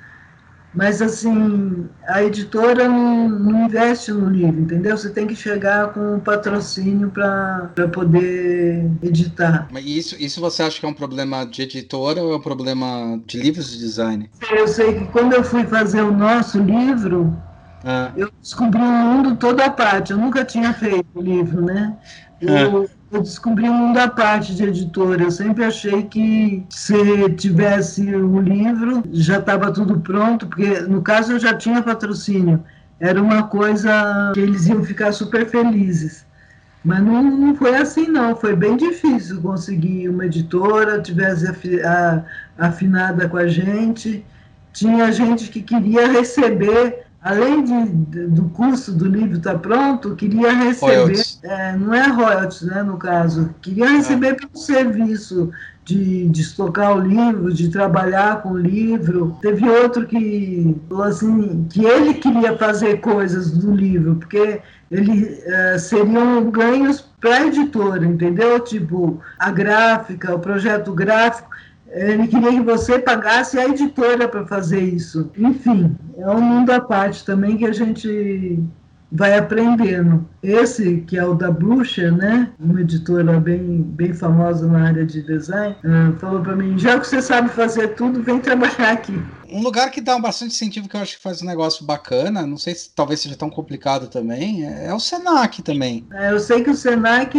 Mas, 0.74 1.02
assim, 1.02 1.86
a 2.08 2.24
editora 2.24 2.88
não, 2.88 3.28
não, 3.28 3.66
investe 3.66 4.10
no 4.10 4.30
livro, 4.30 4.62
entendeu? 4.62 4.96
Você 4.96 5.10
tem 5.10 5.26
que 5.26 5.36
chegar 5.36 5.92
com 5.92 6.14
um 6.14 6.20
patrocínio 6.20 7.10
para 7.10 7.70
poder 7.92 8.90
editar. 9.02 9.68
Mas 9.70 9.84
isso, 9.84 10.16
isso 10.18 10.40
você 10.40 10.62
acha 10.62 10.80
que 10.80 10.86
é 10.86 10.88
um 10.88 10.94
problema 10.94 11.44
de 11.44 11.62
editora 11.62 12.22
ou 12.22 12.32
é 12.32 12.36
um 12.36 12.40
problema 12.40 13.20
de 13.26 13.38
livros 13.38 13.70
de 13.70 13.78
design? 13.78 14.30
Eu 14.50 14.66
sei 14.66 14.98
que 14.98 15.04
quando 15.08 15.34
eu 15.34 15.44
fui 15.44 15.64
fazer 15.64 16.00
o 16.00 16.10
nosso 16.10 16.58
livro, 16.58 17.36
ah. 17.84 18.10
eu 18.16 18.30
descobri 18.40 18.80
o 18.80 18.84
mundo 18.84 19.36
toda 19.36 19.66
a 19.66 19.70
parte. 19.70 20.12
Eu 20.12 20.18
nunca 20.18 20.42
tinha 20.42 20.72
feito 20.72 21.06
o 21.14 21.20
livro, 21.20 21.60
né? 21.62 21.96
Eu, 22.42 22.90
eu 23.12 23.22
descobri 23.22 23.68
um 23.68 23.74
mundo 23.74 23.98
à 23.98 24.08
parte 24.08 24.54
de 24.54 24.64
editora. 24.64 25.22
Eu 25.22 25.30
sempre 25.30 25.64
achei 25.64 26.02
que 26.02 26.64
se 26.68 27.30
tivesse 27.36 28.02
o 28.14 28.40
livro, 28.40 29.02
já 29.12 29.38
estava 29.38 29.72
tudo 29.72 30.00
pronto, 30.00 30.46
porque 30.46 30.80
no 30.80 31.02
caso 31.02 31.32
eu 31.32 31.38
já 31.38 31.54
tinha 31.54 31.82
patrocínio. 31.82 32.62
Era 32.98 33.20
uma 33.22 33.44
coisa 33.44 34.32
que 34.34 34.40
eles 34.40 34.66
iam 34.66 34.82
ficar 34.82 35.12
super 35.12 35.46
felizes. 35.48 36.24
Mas 36.84 37.00
não, 37.02 37.22
não 37.22 37.54
foi 37.54 37.76
assim, 37.76 38.08
não. 38.08 38.34
Foi 38.34 38.56
bem 38.56 38.76
difícil 38.76 39.40
conseguir 39.40 40.08
uma 40.08 40.26
editora, 40.26 41.00
tivesse 41.00 41.46
afinada 42.58 43.28
com 43.28 43.36
a 43.36 43.46
gente. 43.46 44.24
Tinha 44.72 45.12
gente 45.12 45.48
que 45.48 45.62
queria 45.62 46.08
receber 46.08 47.01
além 47.22 47.62
de, 47.64 48.26
do 48.26 48.48
custo 48.50 48.92
do 48.92 49.06
livro 49.06 49.38
estar 49.38 49.52
tá 49.52 49.58
pronto, 49.58 50.16
queria 50.16 50.52
receber, 50.52 51.22
é, 51.44 51.76
não 51.76 51.94
é 51.94 52.08
royalties, 52.08 52.62
né, 52.62 52.82
no 52.82 52.96
caso, 52.96 53.54
queria 53.62 53.88
receber 53.88 54.28
é. 54.28 54.34
pelo 54.34 54.56
serviço 54.56 55.50
de, 55.84 56.28
de 56.28 56.40
estocar 56.40 56.96
o 56.96 57.00
livro, 57.00 57.52
de 57.52 57.68
trabalhar 57.68 58.42
com 58.42 58.50
o 58.50 58.58
livro. 58.58 59.36
Teve 59.40 59.68
outro 59.68 60.06
que 60.06 60.76
falou 60.88 61.04
assim, 61.04 61.66
que 61.70 61.84
ele 61.84 62.14
queria 62.14 62.56
fazer 62.56 63.00
coisas 63.00 63.50
do 63.50 63.74
livro, 63.74 64.16
porque 64.16 64.60
ele 64.90 65.40
é, 65.44 65.78
seriam 65.78 66.50
ganhos 66.50 67.00
para 67.20 67.36
a 67.36 67.46
editora, 67.46 68.04
entendeu? 68.04 68.60
Tipo, 68.60 69.20
a 69.38 69.50
gráfica, 69.50 70.34
o 70.34 70.38
projeto 70.38 70.92
gráfico, 70.92 71.50
ele 71.92 72.26
queria 72.26 72.52
que 72.52 72.62
você 72.62 72.98
pagasse 72.98 73.58
a 73.58 73.68
editora 73.68 74.26
para 74.26 74.46
fazer 74.46 74.80
isso. 74.80 75.30
Enfim, 75.36 75.94
é 76.16 76.28
um 76.28 76.40
mundo 76.40 76.70
à 76.70 76.80
parte 76.80 77.24
também 77.24 77.56
que 77.56 77.66
a 77.66 77.72
gente 77.72 78.58
vai 79.12 79.36
aprendendo. 79.36 80.26
Esse, 80.42 81.04
que 81.06 81.18
é 81.18 81.24
o 81.24 81.34
da 81.34 81.50
Bruxa, 81.50 82.10
né, 82.10 82.50
uma 82.58 82.80
editora 82.80 83.38
bem, 83.38 83.82
bem 83.82 84.14
famosa 84.14 84.66
na 84.66 84.88
área 84.88 85.04
de 85.04 85.22
design, 85.22 85.76
uh, 85.84 86.18
falou 86.18 86.40
para 86.40 86.56
mim: 86.56 86.78
já 86.78 86.98
que 86.98 87.06
você 87.06 87.20
sabe 87.20 87.50
fazer 87.50 87.88
tudo, 87.88 88.22
vem 88.22 88.40
trabalhar 88.40 88.92
aqui. 88.92 89.20
Um 89.50 89.62
lugar 89.62 89.90
que 89.90 90.00
dá 90.00 90.18
bastante 90.18 90.54
incentivo, 90.54 90.88
que 90.88 90.96
eu 90.96 91.00
acho 91.00 91.16
que 91.18 91.22
faz 91.22 91.42
um 91.42 91.46
negócio 91.46 91.84
bacana, 91.84 92.46
não 92.46 92.56
sei 92.56 92.74
se 92.74 92.90
talvez 92.94 93.20
seja 93.20 93.36
tão 93.36 93.50
complicado 93.50 94.08
também, 94.08 94.66
é, 94.66 94.86
é 94.86 94.94
o 94.94 94.98
Senac 94.98 95.60
também. 95.62 96.06
É, 96.10 96.32
eu 96.32 96.40
sei 96.40 96.64
que 96.64 96.70
o 96.70 96.74
Senac 96.74 97.38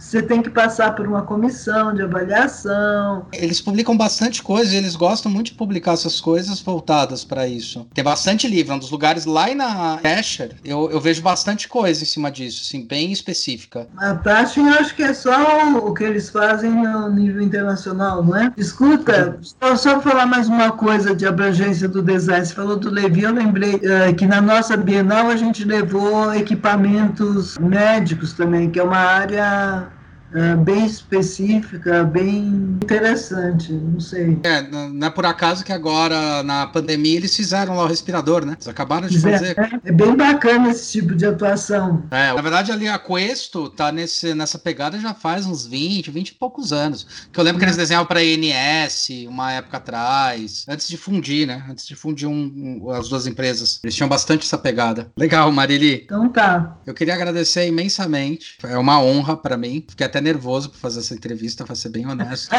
você 0.00 0.22
tem 0.22 0.42
que 0.42 0.50
passar 0.50 0.94
por 0.94 1.06
uma 1.06 1.22
comissão 1.22 1.94
de 1.94 2.02
avaliação. 2.02 3.26
Eles 3.32 3.60
publicam 3.60 3.96
bastante 3.96 4.42
coisa 4.42 4.74
eles 4.80 4.96
gostam 4.96 5.30
muito 5.30 5.46
de 5.46 5.54
publicar 5.54 5.92
essas 5.92 6.20
coisas 6.20 6.60
voltadas 6.60 7.24
para 7.24 7.46
isso. 7.46 7.86
Tem 7.92 8.02
bastante 8.02 8.48
livro, 8.48 8.72
é 8.72 8.76
um 8.76 8.78
dos 8.78 8.90
lugares 8.90 9.24
lá 9.26 9.54
na 9.54 9.98
Asher, 10.02 10.52
eu, 10.64 10.90
eu 10.90 11.00
vejo 11.00 11.22
bastante 11.22 11.68
coisa 11.68 12.02
em 12.02 12.06
cima 12.06 12.30
disso, 12.30 12.62
assim, 12.64 12.86
bem 12.86 13.12
específica. 13.12 13.88
A 13.96 14.14
Tashin 14.14 14.68
eu 14.68 14.74
acho 14.74 14.94
que 14.94 15.02
é 15.02 15.12
só 15.12 15.76
o 15.76 15.92
que 15.92 16.04
eles 16.04 16.30
fazem 16.30 16.70
no 16.70 17.10
nível 17.10 17.42
internacional, 17.42 18.24
não 18.24 18.36
é? 18.36 18.52
Escuta, 18.56 19.38
só, 19.42 19.76
só 19.76 20.00
falar 20.00 20.26
mais 20.26 20.48
uma 20.48 20.72
coisa 20.72 21.14
de 21.14 21.26
abrangência 21.26 21.88
do 21.88 22.02
design. 22.02 22.46
Você 22.46 22.54
falou 22.54 22.76
do 22.76 22.90
Levi, 22.90 23.22
eu 23.22 23.32
lembrei 23.32 23.74
uh, 23.74 24.14
que 24.16 24.26
na 24.26 24.40
nossa 24.40 24.76
Bienal 24.76 25.28
a 25.28 25.36
gente 25.36 25.64
levou 25.64 26.32
equipamentos 26.34 27.58
médicos 27.58 28.32
também, 28.32 28.70
que 28.70 28.78
é 28.78 28.82
uma 28.82 28.98
área 28.98 29.89
uh, 30.34 30.56
bem 30.62 30.86
específica, 30.86 32.04
bem 32.04 32.78
interessante, 32.82 33.72
não 33.72 34.00
sei. 34.00 34.38
É, 34.42 34.62
não 34.62 35.06
é 35.06 35.10
por 35.10 35.26
acaso 35.26 35.64
que 35.64 35.72
agora, 35.72 36.42
na 36.42 36.66
pandemia, 36.66 37.16
eles 37.16 37.34
fizeram 37.34 37.76
lá 37.76 37.84
o 37.84 37.86
respirador, 37.86 38.44
né? 38.44 38.54
Eles 38.54 38.68
acabaram 38.68 39.08
de 39.08 39.18
fazer. 39.20 39.58
É, 39.58 39.88
é 39.88 39.92
bem 39.92 40.16
bacana 40.16 40.70
esse 40.70 41.00
tipo 41.00 41.14
de 41.14 41.26
atuação. 41.26 42.04
É, 42.10 42.32
na 42.32 42.42
verdade, 42.42 42.72
ali 42.72 42.88
a 42.88 42.98
Questo 42.98 43.68
tá 43.68 43.92
nesse, 43.92 44.34
nessa 44.34 44.58
pegada 44.58 44.98
já 44.98 45.14
faz 45.14 45.46
uns 45.46 45.66
20, 45.66 46.10
20 46.10 46.28
e 46.28 46.34
poucos 46.34 46.72
anos. 46.72 47.28
Que 47.32 47.38
eu 47.38 47.44
lembro 47.44 47.58
que 47.58 47.64
eles 47.64 47.76
é. 47.76 47.80
desenhavam 47.80 48.06
para 48.06 48.22
INS 48.22 49.08
uma 49.28 49.52
época 49.52 49.76
atrás, 49.76 50.64
antes 50.68 50.88
de 50.88 50.96
fundir, 50.96 51.46
né? 51.46 51.64
Antes 51.68 51.86
de 51.86 51.94
fundir 51.94 52.28
um, 52.28 52.80
um, 52.84 52.90
as 52.90 53.08
duas 53.08 53.26
empresas. 53.26 53.80
Eles 53.82 53.94
tinham 53.94 54.08
bastante 54.08 54.44
essa 54.44 54.58
pegada. 54.58 55.10
Legal, 55.16 55.50
Marili. 55.50 56.02
Então 56.04 56.28
tá. 56.28 56.76
Eu 56.86 56.94
queria 56.94 57.14
agradecer 57.14 57.66
imensamente. 57.66 58.58
É 58.62 58.76
uma 58.76 59.00
honra 59.00 59.36
para 59.36 59.56
mim. 59.56 59.84
Fiquei 59.88 60.06
até 60.06 60.19
nervoso 60.20 60.70
por 60.70 60.78
fazer 60.78 61.00
essa 61.00 61.14
entrevista, 61.14 61.64
pra 61.64 61.74
ser 61.74 61.88
bem 61.88 62.06
honesto. 62.06 62.54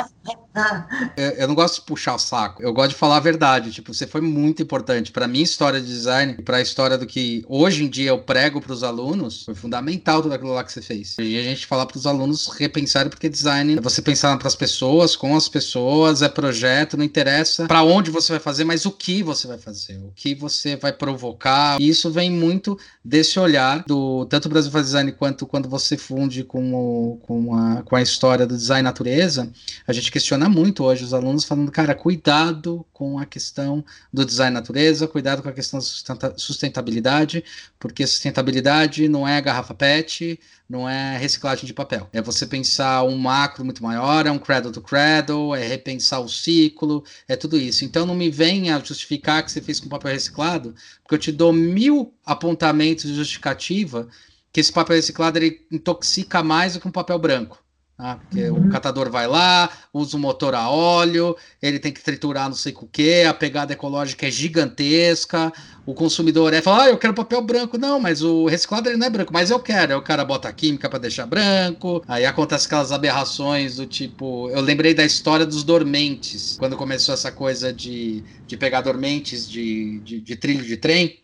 eu, 1.15 1.29
eu, 1.31 1.47
não 1.47 1.55
gosto 1.55 1.75
de 1.75 1.81
puxar 1.81 2.15
o 2.15 2.19
saco. 2.19 2.61
Eu 2.61 2.73
gosto 2.73 2.91
de 2.91 2.95
falar 2.95 3.17
a 3.17 3.19
verdade. 3.19 3.71
Tipo, 3.71 3.93
você 3.93 4.05
foi 4.05 4.21
muito 4.21 4.61
importante 4.61 5.11
para 5.11 5.27
minha 5.27 5.43
história 5.43 5.79
de 5.79 5.87
design 5.87 6.35
e 6.37 6.41
para 6.41 6.57
a 6.57 6.61
história 6.61 6.97
do 6.97 7.05
que 7.05 7.43
hoje 7.47 7.83
em 7.83 7.89
dia 7.89 8.09
eu 8.09 8.19
prego 8.19 8.61
para 8.61 8.73
os 8.73 8.83
alunos. 8.83 9.43
Foi 9.45 9.55
fundamental 9.55 10.21
tudo 10.21 10.33
aquilo 10.33 10.53
lá 10.53 10.63
que 10.63 10.71
você 10.71 10.81
fez. 10.81 11.15
E 11.19 11.37
a 11.37 11.43
gente 11.43 11.65
falar 11.65 11.85
para 11.85 11.97
os 11.97 12.05
alunos 12.05 12.47
repensarem 12.47 13.09
porque 13.09 13.29
design 13.29 13.77
é 13.77 13.81
você 13.81 14.01
pensar 14.01 14.37
para 14.37 14.47
as 14.47 14.55
pessoas, 14.55 15.15
com 15.15 15.35
as 15.35 15.47
pessoas, 15.47 16.21
é 16.21 16.29
projeto, 16.29 16.97
não 16.97 17.05
interessa 17.05 17.65
para 17.67 17.83
onde 17.83 18.11
você 18.11 18.33
vai 18.33 18.39
fazer, 18.39 18.63
mas 18.63 18.85
o 18.85 18.91
que 18.91 19.23
você 19.23 19.47
vai 19.47 19.57
fazer, 19.57 19.97
o 19.97 20.11
que 20.15 20.35
você 20.35 20.75
vai 20.75 20.91
provocar. 20.91 21.79
E 21.79 21.87
isso 21.87 22.09
vem 22.11 22.31
muito 22.31 22.77
desse 23.03 23.39
olhar 23.39 23.83
do 23.87 24.25
tanto 24.25 24.45
o 24.45 24.49
Brasil 24.49 24.71
faz 24.71 24.87
design 24.87 25.11
quanto 25.11 25.45
quando 25.45 25.69
você 25.69 25.97
funde 25.97 26.43
com, 26.43 26.73
o, 26.73 27.17
com, 27.21 27.50
a, 27.53 27.83
com 27.83 27.95
a 27.95 28.01
história 28.01 28.45
do 28.45 28.55
design 28.55 28.83
natureza, 28.83 29.51
a 29.87 29.93
gente 29.93 30.11
questiona 30.11 30.47
muito 30.47 30.83
hoje 30.83 31.03
os 31.03 31.13
alunos 31.13 31.43
falando, 31.43 31.71
cara, 31.71 31.95
cuidado 31.95 32.85
com 32.93 33.19
a 33.19 33.25
questão 33.25 33.83
do 34.11 34.25
design 34.25 34.53
natureza, 34.53 35.07
cuidado 35.07 35.41
com 35.41 35.49
a 35.49 35.53
questão 35.53 35.79
da 35.79 36.37
sustentabilidade, 36.37 37.43
porque 37.79 38.05
sustentabilidade 38.05 39.07
não 39.07 39.27
é 39.27 39.41
garrafa 39.41 39.73
PET, 39.73 40.39
não 40.71 40.87
é 40.87 41.17
reciclagem 41.17 41.65
de 41.65 41.73
papel. 41.73 42.07
É 42.13 42.21
você 42.21 42.45
pensar 42.45 43.03
um 43.03 43.17
macro 43.17 43.65
muito 43.65 43.83
maior, 43.83 44.25
é 44.25 44.31
um 44.31 44.39
cradle 44.39 44.71
to 44.71 44.81
cradle, 44.81 45.53
é 45.53 45.67
repensar 45.67 46.21
o 46.21 46.29
ciclo, 46.29 47.03
é 47.27 47.35
tudo 47.35 47.57
isso. 47.57 47.83
Então 47.83 48.05
não 48.05 48.15
me 48.15 48.29
venha 48.29 48.79
justificar 48.79 49.43
que 49.43 49.51
você 49.51 49.61
fez 49.61 49.79
com 49.79 49.89
papel 49.89 50.13
reciclado, 50.13 50.73
porque 51.03 51.15
eu 51.15 51.19
te 51.19 51.31
dou 51.31 51.51
mil 51.51 52.13
apontamentos 52.25 53.05
de 53.05 53.15
justificativa 53.15 54.07
que 54.51 54.59
esse 54.59 54.71
papel 54.71 54.95
reciclado 54.95 55.37
ele 55.37 55.65
intoxica 55.71 56.43
mais 56.43 56.73
do 56.73 56.79
que 56.79 56.87
um 56.87 56.91
papel 56.91 57.17
branco. 57.17 57.61
Tá? 58.01 58.15
Porque 58.15 58.49
uhum. 58.49 58.65
o 58.65 58.69
catador 58.71 59.11
vai 59.11 59.27
lá, 59.27 59.69
usa 59.93 60.17
o 60.17 60.19
motor 60.19 60.55
a 60.55 60.67
óleo, 60.71 61.37
ele 61.61 61.77
tem 61.77 61.91
que 61.91 62.01
triturar 62.01 62.49
não 62.49 62.55
sei 62.55 62.73
o 62.75 62.87
que, 62.87 63.21
a 63.21 63.33
pegada 63.33 63.73
ecológica 63.73 64.25
é 64.25 64.31
gigantesca, 64.31 65.53
o 65.85 65.93
consumidor 65.93 66.51
é 66.51 66.63
fala, 66.63 66.85
ah, 66.85 66.89
eu 66.89 66.97
quero 66.97 67.13
papel 67.13 67.39
branco. 67.43 67.77
Não, 67.77 67.99
mas 67.99 68.23
o 68.23 68.47
reciclado 68.47 68.89
ele 68.89 68.97
não 68.97 69.05
é 69.05 69.09
branco, 69.11 69.31
mas 69.31 69.51
eu 69.51 69.59
quero. 69.59 69.93
Aí 69.93 69.99
o 69.99 70.01
cara 70.01 70.25
bota 70.25 70.49
a 70.49 70.51
química 70.51 70.89
para 70.89 70.97
deixar 70.97 71.27
branco, 71.27 72.03
aí 72.07 72.25
acontece 72.25 72.65
aquelas 72.65 72.91
aberrações 72.91 73.75
do 73.75 73.85
tipo. 73.85 74.49
Eu 74.49 74.61
lembrei 74.61 74.95
da 74.95 75.05
história 75.05 75.45
dos 75.45 75.63
dormentes, 75.63 76.57
quando 76.57 76.75
começou 76.75 77.13
essa 77.13 77.31
coisa 77.31 77.71
de, 77.71 78.23
de 78.47 78.57
pegar 78.57 78.81
dormentes 78.81 79.47
de, 79.47 79.99
de, 79.99 80.19
de 80.19 80.35
trilho 80.35 80.65
de 80.65 80.75
trem. 80.75 81.20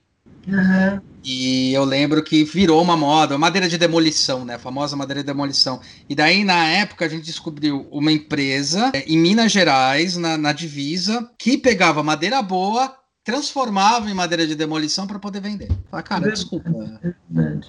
Uhum. 0.48 1.02
E 1.24 1.74
eu 1.74 1.84
lembro 1.84 2.24
que 2.24 2.46
virou 2.46 2.82
uma 2.82 2.96
moda, 2.96 3.38
madeira 3.38 3.68
de 3.68 3.78
demolição, 3.78 4.46
né? 4.46 4.56
A 4.56 4.60
famosa 4.60 4.96
madeira 4.96 5.22
de 5.22 5.28
demolição. 5.28 5.82
E 6.08 6.16
daí, 6.16 6.46
na 6.46 6.66
época, 6.68 7.06
a 7.06 7.10
gente 7.10 7.26
descobriu 7.26 7.86
uma 7.92 8.12
empresa 8.12 8.92
é, 8.94 9.04
em 9.06 9.18
Minas 9.18 9.52
Gerais, 9.52 10.16
na, 10.16 10.38
na 10.38 10.54
divisa, 10.54 11.30
que 11.38 11.58
pegava 11.58 12.02
madeira 12.02 12.42
boa, 12.42 12.96
transformava 13.26 14.10
em 14.10 14.14
madeira 14.14 14.48
de 14.48 14.56
demolição 14.56 15.06
para 15.06 15.20
poder 15.20 15.42
vender. 15.42 15.70
Fala, 15.92 16.02
cara, 16.02 16.32
desculpa. 16.32 16.70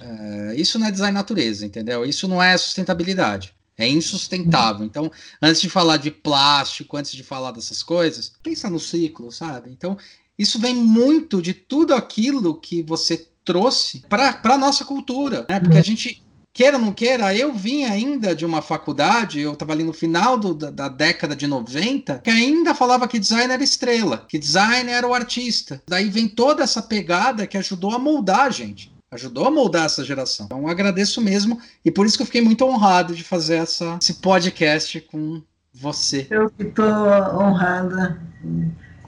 É, 0.01 0.55
isso 0.55 0.79
não 0.79 0.87
é 0.87 0.91
design 0.91 1.13
natureza, 1.13 1.65
entendeu? 1.65 2.05
Isso 2.05 2.29
não 2.29 2.41
é 2.41 2.57
sustentabilidade. 2.57 3.53
É 3.77 3.85
insustentável. 3.85 4.85
Então, 4.85 5.11
antes 5.41 5.61
de 5.61 5.69
falar 5.69 5.97
de 5.97 6.11
plástico, 6.11 6.95
antes 6.95 7.11
de 7.11 7.23
falar 7.23 7.51
dessas 7.51 7.83
coisas, 7.83 8.33
pensa 8.41 8.69
no 8.69 8.79
ciclo, 8.79 9.31
sabe? 9.31 9.69
Então, 9.69 9.97
isso 10.39 10.57
vem 10.57 10.73
muito 10.73 11.41
de 11.41 11.53
tudo 11.53 11.93
aquilo 11.93 12.55
que 12.55 12.81
você 12.81 13.27
trouxe 13.43 14.03
para 14.07 14.39
a 14.41 14.57
nossa 14.57 14.85
cultura, 14.85 15.45
né? 15.49 15.59
Porque 15.59 15.77
a 15.77 15.83
gente 15.83 16.23
queira 16.53 16.77
ou 16.77 16.83
não 16.83 16.93
queira, 16.93 17.35
eu 17.35 17.53
vim 17.53 17.83
ainda 17.83 18.35
de 18.35 18.45
uma 18.45 18.61
faculdade, 18.61 19.39
eu 19.39 19.53
estava 19.53 19.73
ali 19.73 19.83
no 19.83 19.93
final 19.93 20.37
do, 20.37 20.53
da, 20.53 20.69
da, 20.69 20.87
década 20.89 21.35
de 21.35 21.47
90, 21.47 22.19
que 22.19 22.29
ainda 22.29 22.73
falava 22.73 23.07
que 23.07 23.19
design 23.19 23.51
era 23.51 23.63
estrela, 23.63 24.25
que 24.27 24.37
design 24.37 24.89
era 24.89 25.07
o 25.07 25.13
artista. 25.13 25.81
Daí 25.87 26.09
vem 26.09 26.27
toda 26.27 26.63
essa 26.63 26.81
pegada 26.81 27.45
que 27.45 27.57
ajudou 27.57 27.91
a 27.91 27.99
moldar 27.99 28.41
a 28.41 28.49
gente. 28.49 28.91
Ajudou 29.11 29.45
a 29.45 29.51
moldar 29.51 29.85
essa 29.85 30.03
geração. 30.03 30.45
Então 30.45 30.67
agradeço 30.67 31.21
mesmo, 31.21 31.59
e 31.83 31.89
por 31.89 32.05
isso 32.05 32.17
que 32.17 32.21
eu 32.21 32.27
fiquei 32.27 32.41
muito 32.41 32.63
honrado 32.65 33.15
de 33.15 33.23
fazer 33.23 33.55
essa, 33.55 33.97
esse 34.01 34.15
podcast 34.15 35.01
com 35.01 35.41
você. 35.73 36.27
Eu 36.29 36.49
que 36.49 36.63
estou 36.63 36.85
honrada 36.85 38.21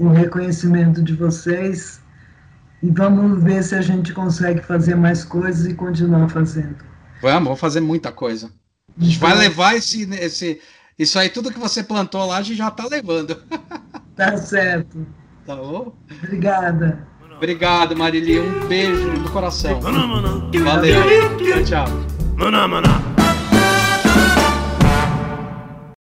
o 0.02 0.10
reconhecimento 0.10 1.04
de 1.04 1.14
vocês 1.14 2.02
e 2.82 2.90
vamos 2.90 3.44
ver 3.44 3.64
se 3.64 3.76
a 3.76 3.82
gente 3.82 4.12
consegue 4.14 4.62
fazer 4.62 4.96
mais 4.96 5.24
coisas 5.24 5.68
e 5.68 5.76
continuar 5.76 6.28
fazendo. 6.28 6.78
Vamos, 7.22 7.44
vamos 7.44 7.60
fazer 7.60 7.82
muita 7.82 8.12
coisa. 8.12 8.52
A 9.00 9.04
gente 9.04 9.20
vai 9.20 9.38
levar 9.38 9.76
esse, 9.76 10.10
esse, 10.16 10.60
isso 10.98 11.20
aí, 11.20 11.30
tudo 11.30 11.52
que 11.52 11.60
você 11.60 11.84
plantou 11.84 12.26
lá, 12.26 12.38
a 12.38 12.42
gente 12.42 12.58
já 12.58 12.70
está 12.70 12.86
levando. 12.88 13.38
Tá 14.14 14.38
certo. 14.38 15.08
Tá 15.48 15.56
bom? 15.56 15.96
Obrigada. 16.22 17.08
Obrigado, 17.38 17.96
Marili. 17.96 18.40
Um 18.40 18.68
beijo 18.68 19.08
no 19.08 19.32
coração. 19.32 19.80
Valeu. 19.82 20.52
Tchau, 21.38 21.64
tchau. 21.64 21.86